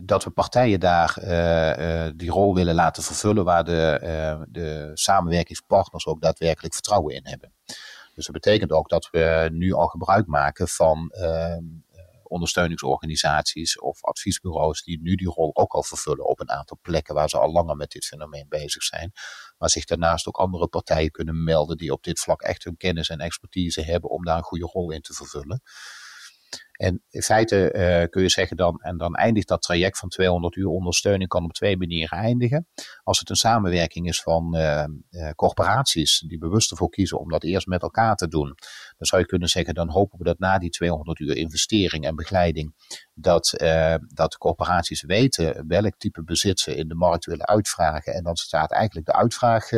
[0.03, 6.07] dat we partijen daar uh, uh, die rol willen laten vervullen waar de, de samenwerkingspartners
[6.07, 7.53] ook daadwerkelijk vertrouwen in hebben.
[8.15, 11.65] Dus dat betekent ook dat we nu al gebruik maken van ehm,
[12.23, 17.29] ondersteuningsorganisaties of adviesbureaus die nu die rol ook al vervullen op een aantal plekken waar
[17.29, 19.13] ze al langer met dit fenomeen bezig zijn.
[19.59, 23.09] Maar zich daarnaast ook andere partijen kunnen melden die op dit vlak echt hun kennis
[23.09, 25.63] en expertise hebben om daar een goede rol in te vervullen.
[26.75, 30.57] En in feite uh, kun je zeggen dan, en dan eindigt dat traject van 200
[30.57, 32.69] uur ondersteuning kan op twee manieren eindigen.
[33.03, 37.45] Als het een samenwerking is van uh, uh, corporaties die bewust ervoor kiezen om dat
[37.45, 38.47] eerst met elkaar te doen,
[38.97, 42.17] dan zou je kunnen zeggen, dan hopen we dat na die 200 uur investering en
[42.17, 42.75] begeleiding,
[43.15, 43.51] dat,
[44.09, 48.15] dat de corporaties weten welk type bezit ze in de markt willen uitvragen.
[48.15, 49.71] En dan staat eigenlijk de uitvraag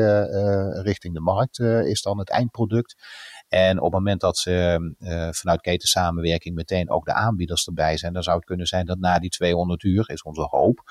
[0.83, 2.97] richting de markt, is dan het eindproduct.
[3.49, 8.13] En op het moment dat ze uh, vanuit ketensamenwerking meteen ook de aanbieders erbij zijn,
[8.13, 10.83] dan zou het kunnen zijn dat na die 200 uur, is onze hoop,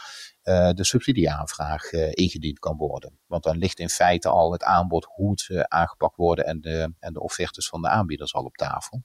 [0.44, 3.20] uh, de subsidieaanvraag uh, ingediend kan worden.
[3.26, 7.14] Want dan ligt in feite al het aanbod hoe het aangepakt wordt en de, en
[7.14, 9.04] de offertes van de aanbieders al op tafel.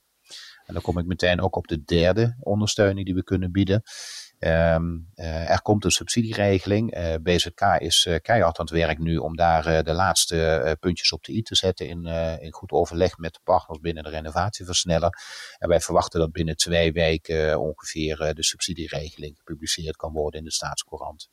[0.65, 3.81] En dan kom ik meteen ook op de derde ondersteuning die we kunnen bieden.
[4.43, 6.91] Um, er komt een subsidieregeling.
[6.91, 11.23] Eh, BZK is uh, keihard aan het werk nu om daar de laatste puntjes op
[11.23, 12.05] de i te zetten in,
[12.39, 15.17] in goed overleg met de partners binnen de renovatieversneller.
[15.57, 20.51] En wij verwachten dat binnen twee weken ongeveer de subsidieregeling gepubliceerd kan worden in de
[20.51, 21.29] staatscourant.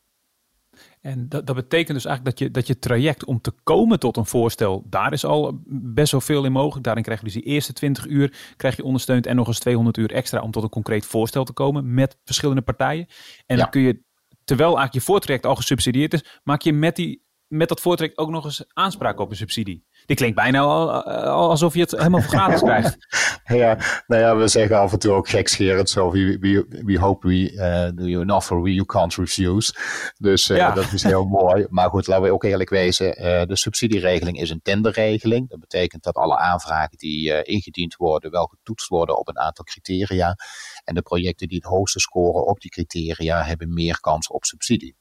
[1.09, 4.17] En dat, dat betekent dus eigenlijk dat je, dat je traject om te komen tot
[4.17, 6.85] een voorstel, daar is al best wel veel in mogelijk.
[6.85, 9.97] Daarin krijg je dus die eerste 20 uur krijg je ondersteund en nog eens 200
[9.97, 13.07] uur extra om tot een concreet voorstel te komen met verschillende partijen.
[13.47, 13.63] En ja.
[13.63, 14.03] dan kun je,
[14.45, 18.31] terwijl eigenlijk je voortraject al gesubsidieerd is, maak je met die met dat voortrekt ook
[18.31, 19.87] nog eens aanspraak op een subsidie.
[20.09, 22.97] Dit klinkt bijna al, alsof je het helemaal voor gratis krijgt.
[23.45, 27.29] Ja, nou ja, we zeggen af en toe ook gekscherend zo, we, we, we hope
[27.29, 29.75] we uh, do you an offer we you can't refuse.
[30.19, 31.67] Dus uh, dat is heel mooi.
[31.71, 35.49] Maar goed, laten we ook eerlijk wezen, uh, de subsidieregeling is een tenderregeling.
[35.49, 40.37] Dat betekent dat alle aanvragen die ingediend worden, wel getoetst worden op een aantal criteria.
[40.85, 44.97] En de projecten die het hoogste scoren op die criteria, hebben meer kans op subsidie.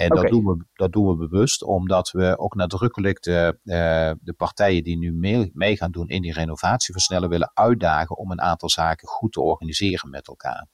[0.00, 4.32] En dat, doen we, dat doen we bewust, omdat we ook nadrukkelijk de, uh, de
[4.32, 8.68] partijen die nu mee, mee, gaan doen in die renovatieversnellen willen uitdagen om een aantal
[8.68, 10.66] zaken goed te organiseren met elkaar.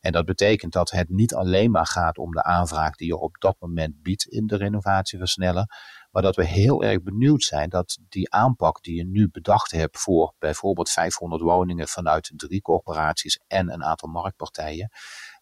[0.00, 3.36] En dat betekent dat het niet alleen maar gaat om de aanvraag die je op
[3.38, 5.66] dat moment biedt in de renovatieversnellen,
[6.10, 9.98] maar dat we heel erg benieuwd zijn dat die aanpak die je nu bedacht hebt
[9.98, 14.90] voor bijvoorbeeld 500 woningen vanuit drie corporaties en een aantal marktpartijen,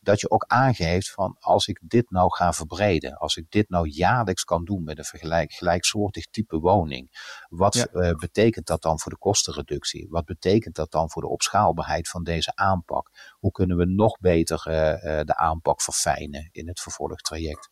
[0.03, 3.89] dat je ook aangeeft van als ik dit nou ga verbreden, als ik dit nou
[3.89, 7.11] jaarlijks kan doen met een vergelijk, gelijksoortig type woning,
[7.49, 10.07] wat eh, betekent dat dan voor de kostenreductie?
[10.11, 13.11] Wat betekent dat dan voor de opschaalbaarheid van deze aanpak?
[13.39, 14.75] Hoe kunnen we nog beter uh,
[15.25, 17.69] de aanpak verfijnen in het vervolgtraject?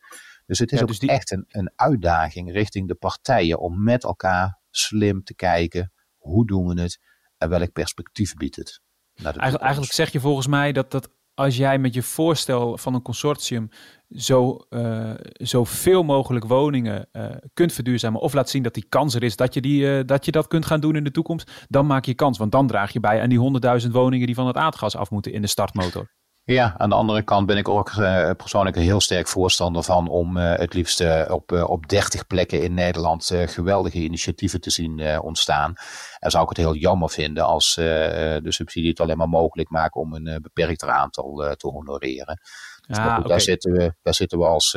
[0.47, 4.05] Dus het is ja, dus ook echt een, een uitdaging richting de partijen om met
[4.05, 7.01] elkaar slim te kijken hoe doen we het
[7.39, 8.81] en welk perspectief biedt het.
[9.23, 13.69] Eigenlijk, zeg je volgens mij dat, dat als jij met je voorstel van een consortium
[14.11, 17.25] zo, uh, zoveel mogelijk woningen uh,
[17.55, 20.25] kunt verduurzamen of laat zien dat die kans er is dat je, die, uh, dat
[20.25, 22.39] je dat kunt gaan doen in de toekomst, dan maak je kans.
[22.39, 25.33] Want dan draag je bij aan die 100.000 woningen die van het aardgas af moeten
[25.33, 26.11] in de startmotor.
[26.45, 30.09] Ja, aan de andere kant ben ik ook uh, persoonlijk een heel sterk voorstander van
[30.09, 35.21] om uh, het liefst uh, op, op 30 plekken in Nederland geweldige initiatieven te zien
[35.21, 35.75] ontstaan.
[36.19, 39.95] En zou ik het heel jammer vinden als de subsidie het alleen maar mogelijk maakt
[39.95, 42.41] om een beperkter aantal te honoreren.
[42.87, 44.71] Dus ja, daar, zitten we, daar zitten we als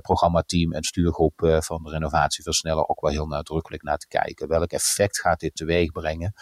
[0.00, 4.48] programmateam en stuurgroep van de renovatieversneller ook wel heel nadrukkelijk naar te kijken.
[4.48, 6.32] Welk effect gaat dit teweeg brengen?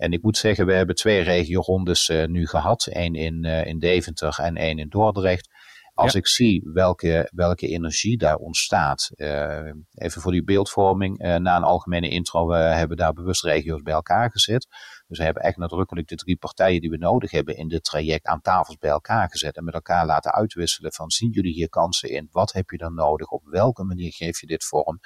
[0.00, 2.86] En ik moet zeggen, we hebben twee regiorondes uh, nu gehad.
[2.86, 5.48] één in, uh, in Deventer en één in Dordrecht.
[5.94, 9.10] Als ik zie welke, welke energie daar ontstaat.
[9.14, 11.18] Uh, even voor die beeldvorming.
[11.18, 14.66] na een algemene intro we hebben daar bewust regio's bij elkaar gezet.
[15.06, 18.26] Dus we hebben echt nadrukkelijk de drie partijen die we nodig hebben in dit traject
[18.26, 19.56] aan tafels bij elkaar gezet.
[19.56, 22.28] En met elkaar laten uitwisselen van zien jullie hier kansen in?
[22.30, 23.28] Wat heb je dan nodig?
[23.30, 25.00] Op welke manier geef je dit vorm?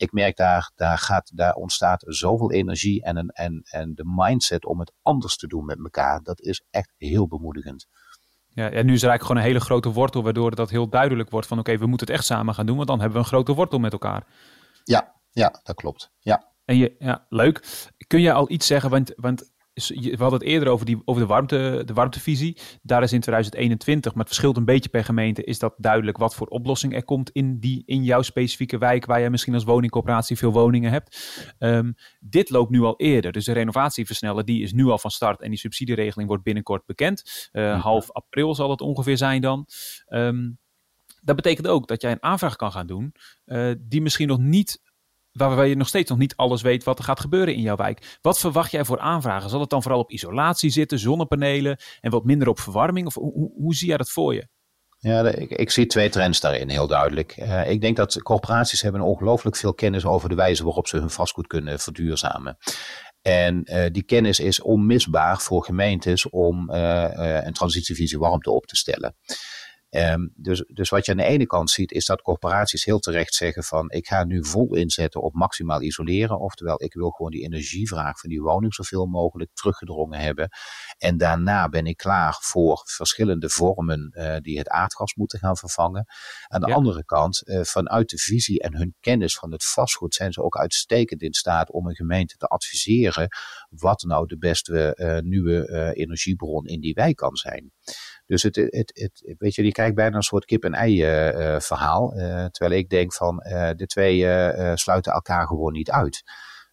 [0.00, 4.64] Ik merk daar, daar, gaat, daar ontstaat zoveel energie en, een, en, en de mindset
[4.64, 6.22] om het anders te doen met elkaar.
[6.22, 7.86] Dat is echt heel bemoedigend.
[8.48, 11.30] Ja, en nu is er eigenlijk gewoon een hele grote wortel, waardoor dat heel duidelijk
[11.30, 13.30] wordt van oké, we moeten het echt samen gaan doen, want dan hebben we een
[13.30, 14.26] grote wortel met elkaar.
[14.84, 16.10] Ja, ja dat klopt.
[16.18, 16.52] Ja.
[16.64, 17.88] En je, ja, leuk.
[18.06, 19.52] Kun je al iets zeggen, want, want
[19.88, 22.58] we hadden het eerder over, die, over de, warmte, de warmtevisie.
[22.82, 26.34] Daar is in 2021, maar het verschilt een beetje per gemeente, is dat duidelijk wat
[26.34, 30.38] voor oplossing er komt in, die, in jouw specifieke wijk, waar je misschien als woningcoöperatie
[30.38, 31.18] veel woningen hebt.
[31.58, 33.32] Um, dit loopt nu al eerder.
[33.32, 37.48] Dus de renovatieversneller, die is nu al van start en die subsidieregeling wordt binnenkort bekend.
[37.52, 39.66] Uh, Half april zal het ongeveer zijn dan.
[40.08, 40.58] Um,
[41.22, 43.14] dat betekent ook dat jij een aanvraag kan gaan doen,
[43.46, 44.80] uh, die misschien nog niet
[45.32, 48.18] waarbij je nog steeds nog niet alles weet wat er gaat gebeuren in jouw wijk.
[48.20, 49.50] Wat verwacht jij voor aanvragen?
[49.50, 53.06] Zal het dan vooral op isolatie zitten, zonnepanelen en wat minder op verwarming?
[53.06, 54.48] Of hoe, hoe zie jij dat voor je?
[54.98, 57.36] Ja, ik, ik, zie twee trends daarin, heel duidelijk.
[57.38, 61.10] Uh, ik denk dat corporaties hebben ongelooflijk veel kennis over de wijze waarop ze hun
[61.10, 62.56] vastgoed kunnen verduurzamen.
[63.22, 68.76] En uh, die kennis is onmisbaar voor gemeentes om uh, een transitievisie warmte op te
[68.76, 69.16] stellen.
[69.90, 73.34] Um, dus, dus wat je aan de ene kant ziet, is dat corporaties heel terecht
[73.34, 76.40] zeggen van ik ga nu vol inzetten op maximaal isoleren.
[76.40, 80.48] Oftewel, ik wil gewoon die energievraag van die woning zoveel mogelijk teruggedrongen hebben.
[80.98, 86.04] En daarna ben ik klaar voor verschillende vormen uh, die het aardgas moeten gaan vervangen.
[86.46, 86.74] Aan de ja.
[86.74, 90.56] andere kant, uh, vanuit de visie en hun kennis van het vastgoed zijn ze ook
[90.56, 93.28] uitstekend in staat om een gemeente te adviseren
[93.70, 97.72] wat nou de beste uh, nieuwe energiebron in die wijk kan zijn.
[98.30, 102.14] Dus het, het, het, weet je, je krijgt bijna een soort kip-en-ei uh, verhaal.
[102.14, 103.36] Uh, terwijl ik denk van
[103.76, 104.18] de twee
[104.76, 106.22] sluiten elkaar gewoon niet uit.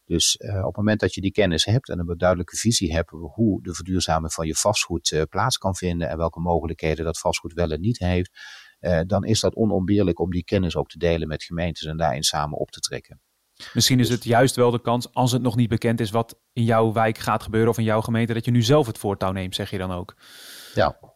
[0.06, 3.64] Dus op het moment dat je die kennis hebt en een duidelijke visie hebt hoe
[3.64, 7.82] de verduurzaming van je vastgoed plaats kan vinden en welke mogelijkheden dat vastgoed wel en
[7.82, 8.40] niet heeft,
[9.06, 12.58] dan is dat onontbeerlijk om die kennis ook te delen met gemeentes en daarin samen
[12.58, 13.22] op te trekken.
[13.74, 16.40] Misschien is dus het juist wel de kans, als het nog niet bekend is wat
[16.54, 19.32] in jouw wijk gaat gebeuren of in jouw gemeente, dat je nu zelf het voortouw
[19.32, 20.16] neemt, zeg je dan ook.
[20.74, 21.16] Ja,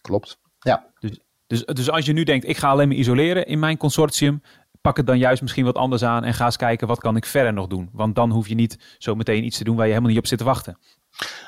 [0.00, 0.38] klopt.
[0.58, 0.92] Ja.
[0.98, 4.42] Dus, dus, dus als je nu denkt, ik ga alleen maar isoleren in mijn consortium,
[4.80, 7.24] pak het dan juist misschien wat anders aan en ga eens kijken wat kan ik
[7.24, 7.88] verder nog doen.
[7.92, 10.26] Want dan hoef je niet zo meteen iets te doen waar je helemaal niet op
[10.26, 10.78] zit te wachten.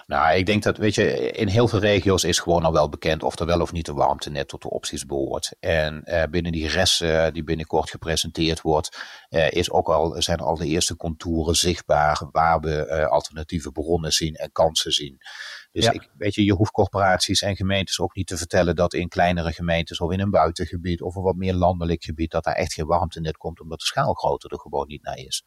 [0.07, 3.23] Nou, ik denk dat, weet je, in heel veel regio's is gewoon al wel bekend
[3.23, 5.55] of er wel of niet een warmtenet tot de opties behoort.
[5.61, 8.99] En uh, binnen die rest uh, die binnenkort gepresenteerd wordt,
[9.31, 14.35] uh, is ook al, zijn al de eerste contouren zichtbaar waar we alternatieve bronnen zien
[14.35, 15.19] en kansen zien.
[15.73, 15.93] Dus ja.
[15.93, 19.53] ik, weet je, je hoeft corporaties en gemeentes ook niet te vertellen dat in kleinere
[19.53, 22.87] gemeentes of in een buitengebied of een wat meer landelijk gebied, dat daar echt geen
[22.87, 25.45] warmtenet komt, omdat de schaalgrootte er gewoon niet naar is.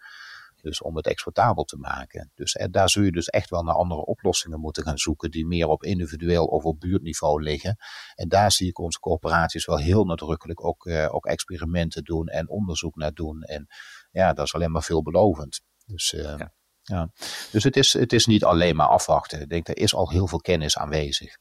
[0.62, 2.32] Dus om het exportabel te maken.
[2.36, 5.46] Dus en daar zul je dus echt wel naar andere oplossingen moeten gaan zoeken die
[5.46, 7.78] meer op individueel of op buurtniveau liggen.
[8.16, 12.50] En daar zie ik onze corporaties wel heel nadrukkelijk ook, uh, ook experimenten doen en
[12.50, 13.42] onderzoek naar doen.
[13.42, 13.68] En
[14.12, 15.62] ja, dat is alleen maar veelbelovend.
[15.86, 16.54] Dus uh, ja.
[16.86, 17.10] Ja.
[17.52, 19.42] Dus het is, het is niet alleen maar afwachten.
[19.42, 21.38] Ik denk, er is al heel veel kennis aanwezig.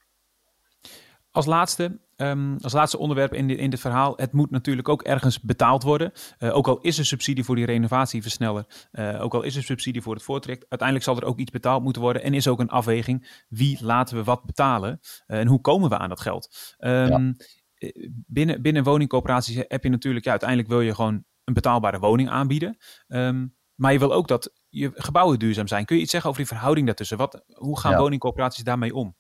[1.31, 5.03] Als laatste, um, als laatste onderwerp in, dit, in dit verhaal, het moet natuurlijk ook
[5.03, 6.13] ergens betaald worden.
[6.39, 10.03] Uh, ook al is er subsidie voor die renovatieversneller, uh, ook al is er subsidie
[10.03, 12.69] voor het voortrekt, uiteindelijk zal er ook iets betaald moeten worden en is ook een
[12.69, 16.77] afweging wie laten we wat betalen uh, en hoe komen we aan dat geld.
[16.79, 17.37] Um,
[17.79, 17.93] ja.
[18.27, 22.77] binnen, binnen woningcoöperaties heb je natuurlijk, ja, uiteindelijk wil je gewoon een betaalbare woning aanbieden.
[23.07, 25.85] Um, maar je wil ook dat je gebouwen duurzaam zijn.
[25.85, 27.17] Kun je iets zeggen over die verhouding daartussen?
[27.17, 27.99] Wat, hoe gaan ja.
[27.99, 29.17] woningcoöperaties daarmee om?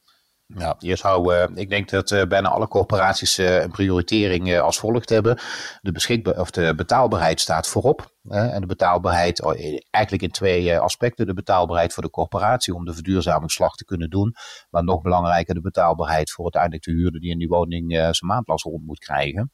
[0.46, 4.78] Ja, je zou, uh, ik denk dat uh, bijna alle corporaties uh, een prioritering als
[4.78, 5.38] volgt hebben.
[5.80, 8.12] De, beschikbaar, of de betaalbaarheid staat voorop.
[8.28, 9.54] en de betaalbaarheid oh,
[9.90, 11.26] eigenlijk in twee aspecten.
[11.26, 14.34] De betaalbaarheid voor de corporatie om de verduurzamingsslag te kunnen doen.
[14.70, 18.62] Maar nog belangrijker de betaalbaarheid voor uiteindelijk de huurder die in die woning zijn maandlas
[18.62, 19.52] rond moet krijgen.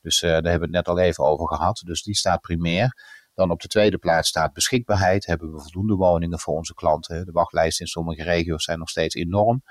[0.00, 1.82] Dus daar hebben we het net al even over gehad.
[1.84, 2.92] Dus die staat primair.
[3.38, 5.26] Dan op de tweede plaats staat beschikbaarheid.
[5.26, 7.24] Hebben we voldoende woningen voor onze klanten?
[7.24, 9.62] De wachtlijsten in sommige regio's zijn nog steeds enorm.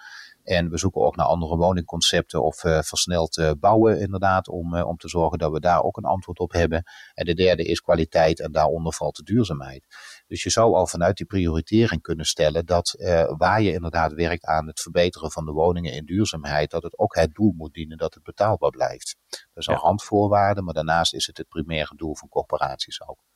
[0.43, 4.87] En we zoeken ook naar andere woningconcepten of uh, versneld uh, bouwen inderdaad, om, uh,
[4.87, 6.83] om te zorgen dat we daar ook een antwoord op hebben.
[7.13, 9.85] En de derde is kwaliteit en daaronder valt de duurzaamheid.
[10.27, 12.95] Dus je zou al vanuit die prioritering kunnen stellen dat
[13.37, 17.15] waar je inderdaad werkt aan het verbeteren van de woningen in duurzaamheid, dat het ook
[17.15, 19.15] het doel moet dienen dat het betaalbaar blijft.
[19.29, 19.79] Dat is al ja.
[19.79, 23.26] randvoorwaarde, maar daarnaast is het het primaire doel van corporaties ook.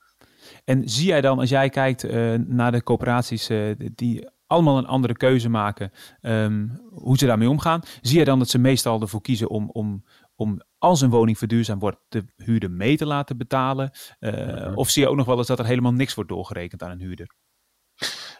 [0.63, 2.11] En zie jij dan, als jij kijkt
[2.47, 3.49] naar de corporaties
[3.95, 7.81] die allemaal een andere keuze maken um, hoe ze daarmee omgaan.
[8.01, 10.03] Zie je dan dat ze meestal ervoor kiezen om, om,
[10.35, 13.91] om als een woning verduurzaamd wordt, de huurder mee te laten betalen?
[14.19, 16.91] Uh, of zie je ook nog wel eens dat er helemaal niks wordt doorgerekend aan
[16.91, 17.35] een huurder?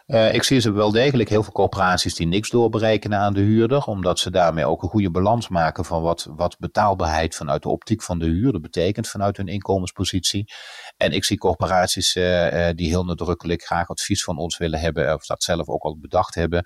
[0.06, 3.84] Uh, ik zie ze wel degelijk heel veel corporaties die niks doorberekenen aan de huurder,
[3.84, 8.02] omdat ze daarmee ook een goede balans maken van wat, wat betaalbaarheid vanuit de optiek
[8.02, 10.52] van de huurder betekent, vanuit hun inkomenspositie.
[10.96, 15.26] En ik zie corporaties uh, die heel nadrukkelijk graag advies van ons willen hebben, of
[15.26, 16.62] dat zelf ook al bedacht hebben,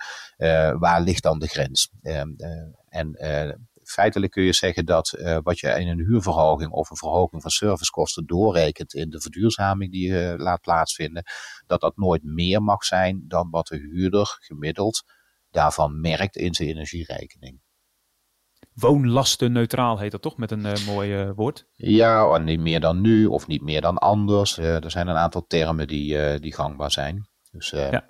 [0.78, 1.90] waar ligt dan de grens?
[2.88, 3.16] en
[3.86, 7.50] feitelijk kun je zeggen dat uh, wat je in een huurverhoging of een verhoging van
[7.50, 11.22] servicekosten doorrekent in de verduurzaming die je uh, laat plaatsvinden,
[11.66, 15.02] dat dat nooit meer mag zijn dan wat de huurder gemiddeld
[15.50, 17.64] daarvan merkt in zijn energierekening.
[18.72, 21.66] Woonlasten neutraal heet dat toch met een uh, mooi woord?
[21.74, 24.58] Ja, niet meer dan nu of niet meer dan anders.
[24.58, 27.28] er zijn een aantal termen die, die gangbaar zijn.
[27.50, 28.06] Dus ja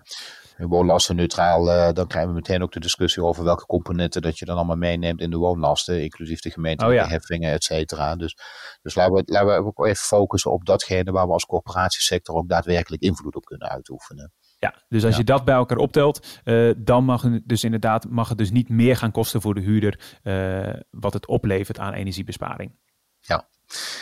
[0.56, 4.56] woonlastenneutraal, uh, dan krijgen we meteen ook de discussie over welke componenten dat je dan
[4.56, 7.12] allemaal meeneemt in de woonlasten, inclusief de gemeentelijke oh, ja.
[7.12, 8.16] heffingen, et cetera.
[8.16, 8.36] Dus,
[8.82, 12.48] dus laten, we, laten we ook even focussen op datgene waar we als corporatiesector ook
[12.48, 14.32] daadwerkelijk invloed op kunnen uitoefenen.
[14.58, 15.18] Ja, dus als ja.
[15.18, 18.68] je dat bij elkaar optelt, uh, dan mag het dus inderdaad mag het dus niet
[18.68, 22.78] meer gaan kosten voor de huurder uh, wat het oplevert aan energiebesparing.
[23.20, 23.48] Ja.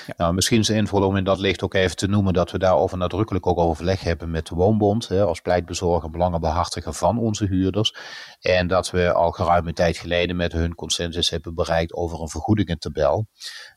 [0.06, 0.14] Ja.
[0.16, 2.58] Nou, misschien is het zinvol om in dat licht ook even te noemen dat we
[2.58, 7.94] daarover nadrukkelijk ook overleg hebben met de Woonbond, hè, als pleitbezorger, belangenbehartiger van onze huurders.
[8.40, 13.26] En dat we al geruime tijd geleden met hun consensus hebben bereikt over een vergoedingentabel.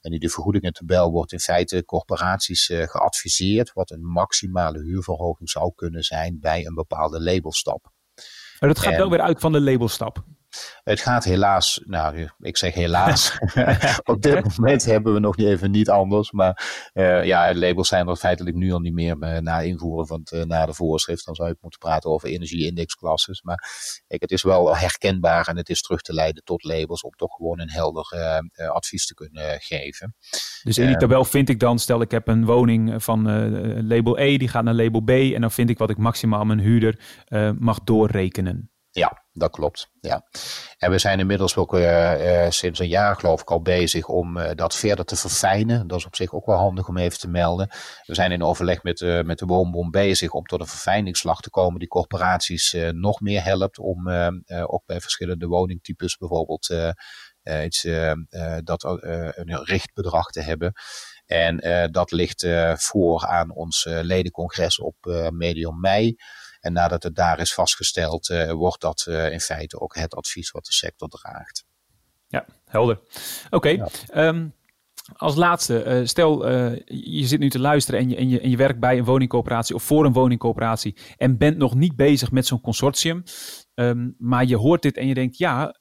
[0.02, 5.72] En in die vergoedingentabel wordt in feite corporaties uh, geadviseerd wat een maximale huurverhoging zou
[5.76, 7.92] kunnen zijn bij een bepaalde labelstap.
[8.60, 10.24] Maar dat gaat en, wel weer uit van de labelstap.
[10.84, 13.38] Het gaat helaas, nou ik zeg helaas,
[14.04, 16.32] op dit moment hebben we nog niet even niet anders.
[16.32, 20.20] Maar uh, ja, labels zijn er feitelijk nu al niet meer uh, na invoeren van
[20.20, 21.26] het, uh, na de voorschrift.
[21.26, 23.42] Dan zou je moeten praten over energieindexklasses.
[23.42, 23.70] Maar
[24.08, 27.36] ik, het is wel herkenbaar en het is terug te leiden tot labels om toch
[27.36, 28.06] gewoon een helder
[28.72, 30.16] advies te kunnen geven.
[30.64, 33.22] Dus in die tabel vind ik dan, stel ik heb een woning van
[33.88, 35.10] label E, die gaat naar label B.
[35.10, 37.00] En dan vind ik wat ik maximaal mijn huurder
[37.60, 38.72] mag doorrekenen.
[38.98, 39.90] Ja, dat klopt.
[40.02, 40.22] Ja.
[40.78, 44.38] En we zijn inmiddels ook uh, uh, sinds een jaar, geloof ik, al bezig om
[44.38, 45.88] uh, dat verder te verfijnen.
[45.88, 47.68] Dat is op zich ook wel handig om even te melden.
[48.06, 51.80] We zijn in overleg met, met de Woonbond bezig om tot een verfijningsslag te komen
[51.80, 54.10] die corporaties nog meer helpt om
[54.48, 56.76] ook bij verschillende woningtypes bijvoorbeeld
[57.64, 57.82] iets
[58.64, 60.74] dat een richtbedrag te hebben.
[61.26, 61.58] En
[61.92, 64.96] dat ligt voor aan ons ledencongres op
[65.30, 66.16] medio mei.
[66.68, 70.74] En nadat het daar is vastgesteld, wordt dat in feite ook het advies wat de
[70.74, 71.66] sector draagt.
[72.28, 73.00] Ja, helder.
[73.50, 73.86] Oké.
[74.08, 74.48] Ehm,
[75.16, 76.48] als laatste, stel
[76.86, 79.76] je zit nu te luisteren en je, en, je, en je werkt bij een woningcoöperatie
[79.76, 83.24] of voor een woningcoöperatie en bent nog niet bezig met zo'n consortium,
[83.74, 85.76] ehm, maar je hoort dit en je denkt, ja,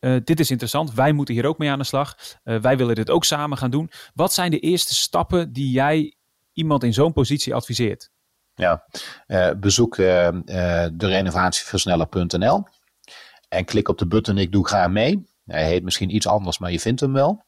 [0.00, 2.14] uh, dit is interessant, wij moeten hier ook mee aan de slag.
[2.42, 3.90] Wij willen dit ook samen gaan doen.
[4.14, 6.16] Wat zijn de eerste stappen die jij
[6.52, 8.10] iemand in zo'n positie adviseert?
[8.58, 8.84] Ja,
[9.26, 12.64] uh, bezoek de renovatieversneller.nl
[13.48, 15.34] en klik op de button ik doe graag mee.
[15.44, 17.44] Hij heet misschien iets anders, maar je vindt hem wel.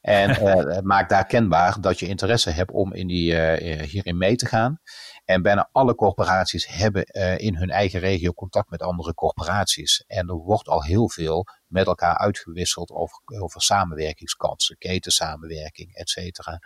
[0.00, 0.36] En
[0.92, 3.36] maak daar kenbaar dat je interesse hebt om in die,
[3.82, 4.80] hierin mee te gaan.
[5.24, 10.04] En bijna alle corporaties hebben uh, in hun eigen regio contact met andere corporaties.
[10.06, 16.58] En er wordt al heel veel met elkaar uitgewisseld over, over samenwerkingskansen, ketensamenwerking, et cetera.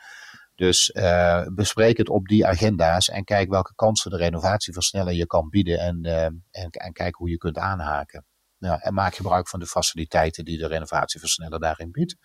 [0.59, 5.49] Dus uh, bespreek het op die agenda's en kijk welke kansen de renovatieversneller je kan
[5.49, 8.27] bieden en, uh, en, en kijk hoe je kunt aanhaken.
[8.59, 12.17] Nou, en maak gebruik van de faciliteiten die de renovatieversneller daarin biedt.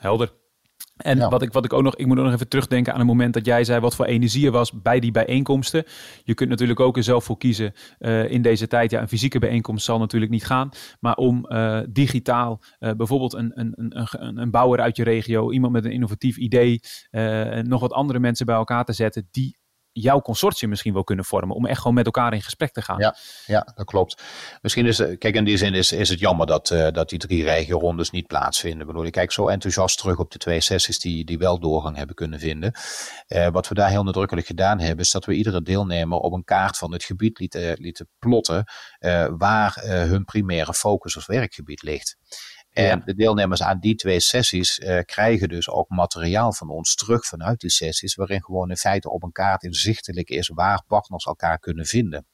[0.00, 0.45] Helder.
[0.96, 3.34] En wat, ik, wat ik ook nog, ik moet nog even terugdenken aan het moment
[3.34, 5.84] dat jij zei wat voor energie er was bij die bijeenkomsten.
[6.24, 8.90] Je kunt natuurlijk ook er zelf voor kiezen uh, in deze tijd.
[8.90, 10.68] Ja, een fysieke bijeenkomst zal natuurlijk niet gaan.
[11.00, 15.72] Maar om uh, digitaal uh, bijvoorbeeld een, een, een, een bouwer uit je regio, iemand
[15.72, 16.80] met een innovatief idee,
[17.62, 19.56] nog wat andere mensen bij elkaar te zetten die
[20.02, 21.56] jouw consortium misschien wel kunnen vormen.
[21.56, 22.98] Om echt gewoon met elkaar in gesprek te gaan.
[22.98, 23.16] Ja,
[23.46, 24.22] ja dat klopt.
[24.60, 27.44] Misschien is, kijk, in die zin is, is het jammer dat, uh, dat die drie
[27.44, 28.80] regio-rondes niet plaatsvinden.
[28.80, 31.96] Ik bedoel, ik kijk zo enthousiast terug op de twee sessies die, die wel doorgang
[31.96, 32.72] hebben kunnen vinden.
[33.28, 36.44] Uh, wat we daar heel nadrukkelijk gedaan hebben, is dat we iedere deelnemer op een
[36.44, 38.64] kaart van het gebied lieten, lieten plotten.
[39.38, 42.16] Waar hun primaire focus of werkgebied ligt.
[42.76, 47.26] En de deelnemers aan die twee sessies uh, krijgen dus ook materiaal van ons terug
[47.26, 51.58] vanuit die sessies, waarin gewoon in feite op een kaart inzichtelijk is waar partners elkaar
[51.58, 52.26] kunnen vinden.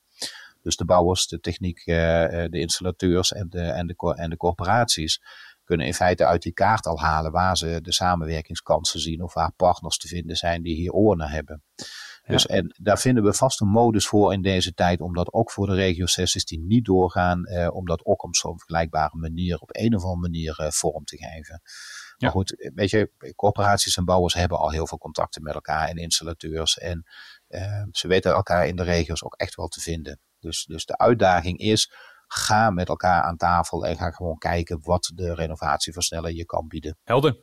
[0.63, 5.21] Dus de bouwers, de techniek, uh, de installateurs en de, en, de, en de corporaties
[5.65, 9.53] kunnen in feite uit die kaart al halen waar ze de samenwerkingskansen zien of waar
[9.57, 11.63] partners te vinden zijn die hier oren naar hebben.
[12.27, 15.51] Dus en daar vinden we vast een modus voor in deze tijd, om dat ook
[15.51, 19.69] voor de regio-sessies die niet doorgaan, eh, om dat ook op zo'n vergelijkbare manier, op
[19.73, 21.63] een of andere manier eh, vorm te geven.
[22.19, 25.97] Maar goed, weet je, corporaties en bouwers hebben al heel veel contacten met elkaar en
[25.97, 26.79] installateurs.
[26.79, 27.07] En
[27.47, 30.21] eh, ze weten elkaar in de regio's ook echt wel te vinden.
[30.39, 31.93] Dus, dus de uitdaging is,
[32.27, 36.99] ga met elkaar aan tafel en ga gewoon kijken wat de renovatieversneller je kan bieden.
[37.05, 37.37] Helder.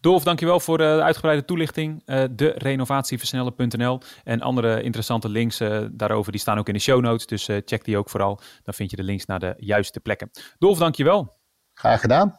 [0.00, 2.02] Dolf, dankjewel voor de uitgebreide toelichting.
[2.06, 7.00] Uh, de renovatieversnellen.nl en andere interessante links uh, daarover, die staan ook in de show
[7.00, 7.26] notes.
[7.26, 8.40] Dus check die ook vooral.
[8.62, 10.30] Dan vind je de links naar de juiste plekken.
[10.58, 11.34] Dolf, dankjewel.
[11.74, 12.38] Graag gedaan.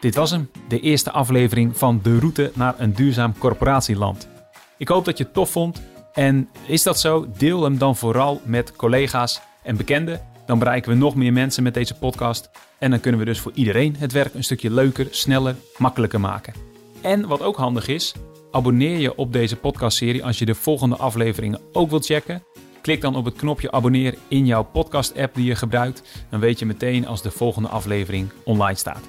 [0.00, 4.28] Dit was hem, de eerste aflevering van De Route naar een Duurzaam Corporatieland.
[4.76, 5.82] Ik hoop dat je het tof vond.
[6.12, 7.26] En is dat zo?
[7.38, 11.74] Deel hem dan vooral met collega's en bekenden dan bereiken we nog meer mensen met
[11.74, 12.50] deze podcast.
[12.78, 16.54] En dan kunnen we dus voor iedereen het werk een stukje leuker, sneller, makkelijker maken.
[17.00, 18.14] En wat ook handig is,
[18.50, 22.42] abonneer je op deze podcastserie als je de volgende afleveringen ook wilt checken.
[22.80, 26.02] Klik dan op het knopje abonneer in jouw podcast-app die je gebruikt.
[26.30, 29.08] Dan weet je meteen als de volgende aflevering online staat.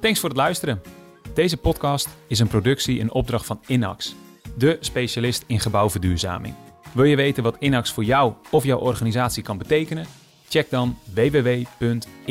[0.00, 0.80] Thanks voor het luisteren.
[1.34, 4.14] Deze podcast is een productie in opdracht van Inax,
[4.56, 6.54] de specialist in gebouwverduurzaming.
[6.92, 10.06] Wil je weten wat Inax voor jou of jouw organisatie kan betekenen?
[10.48, 12.26] Check dan www.inax.nl.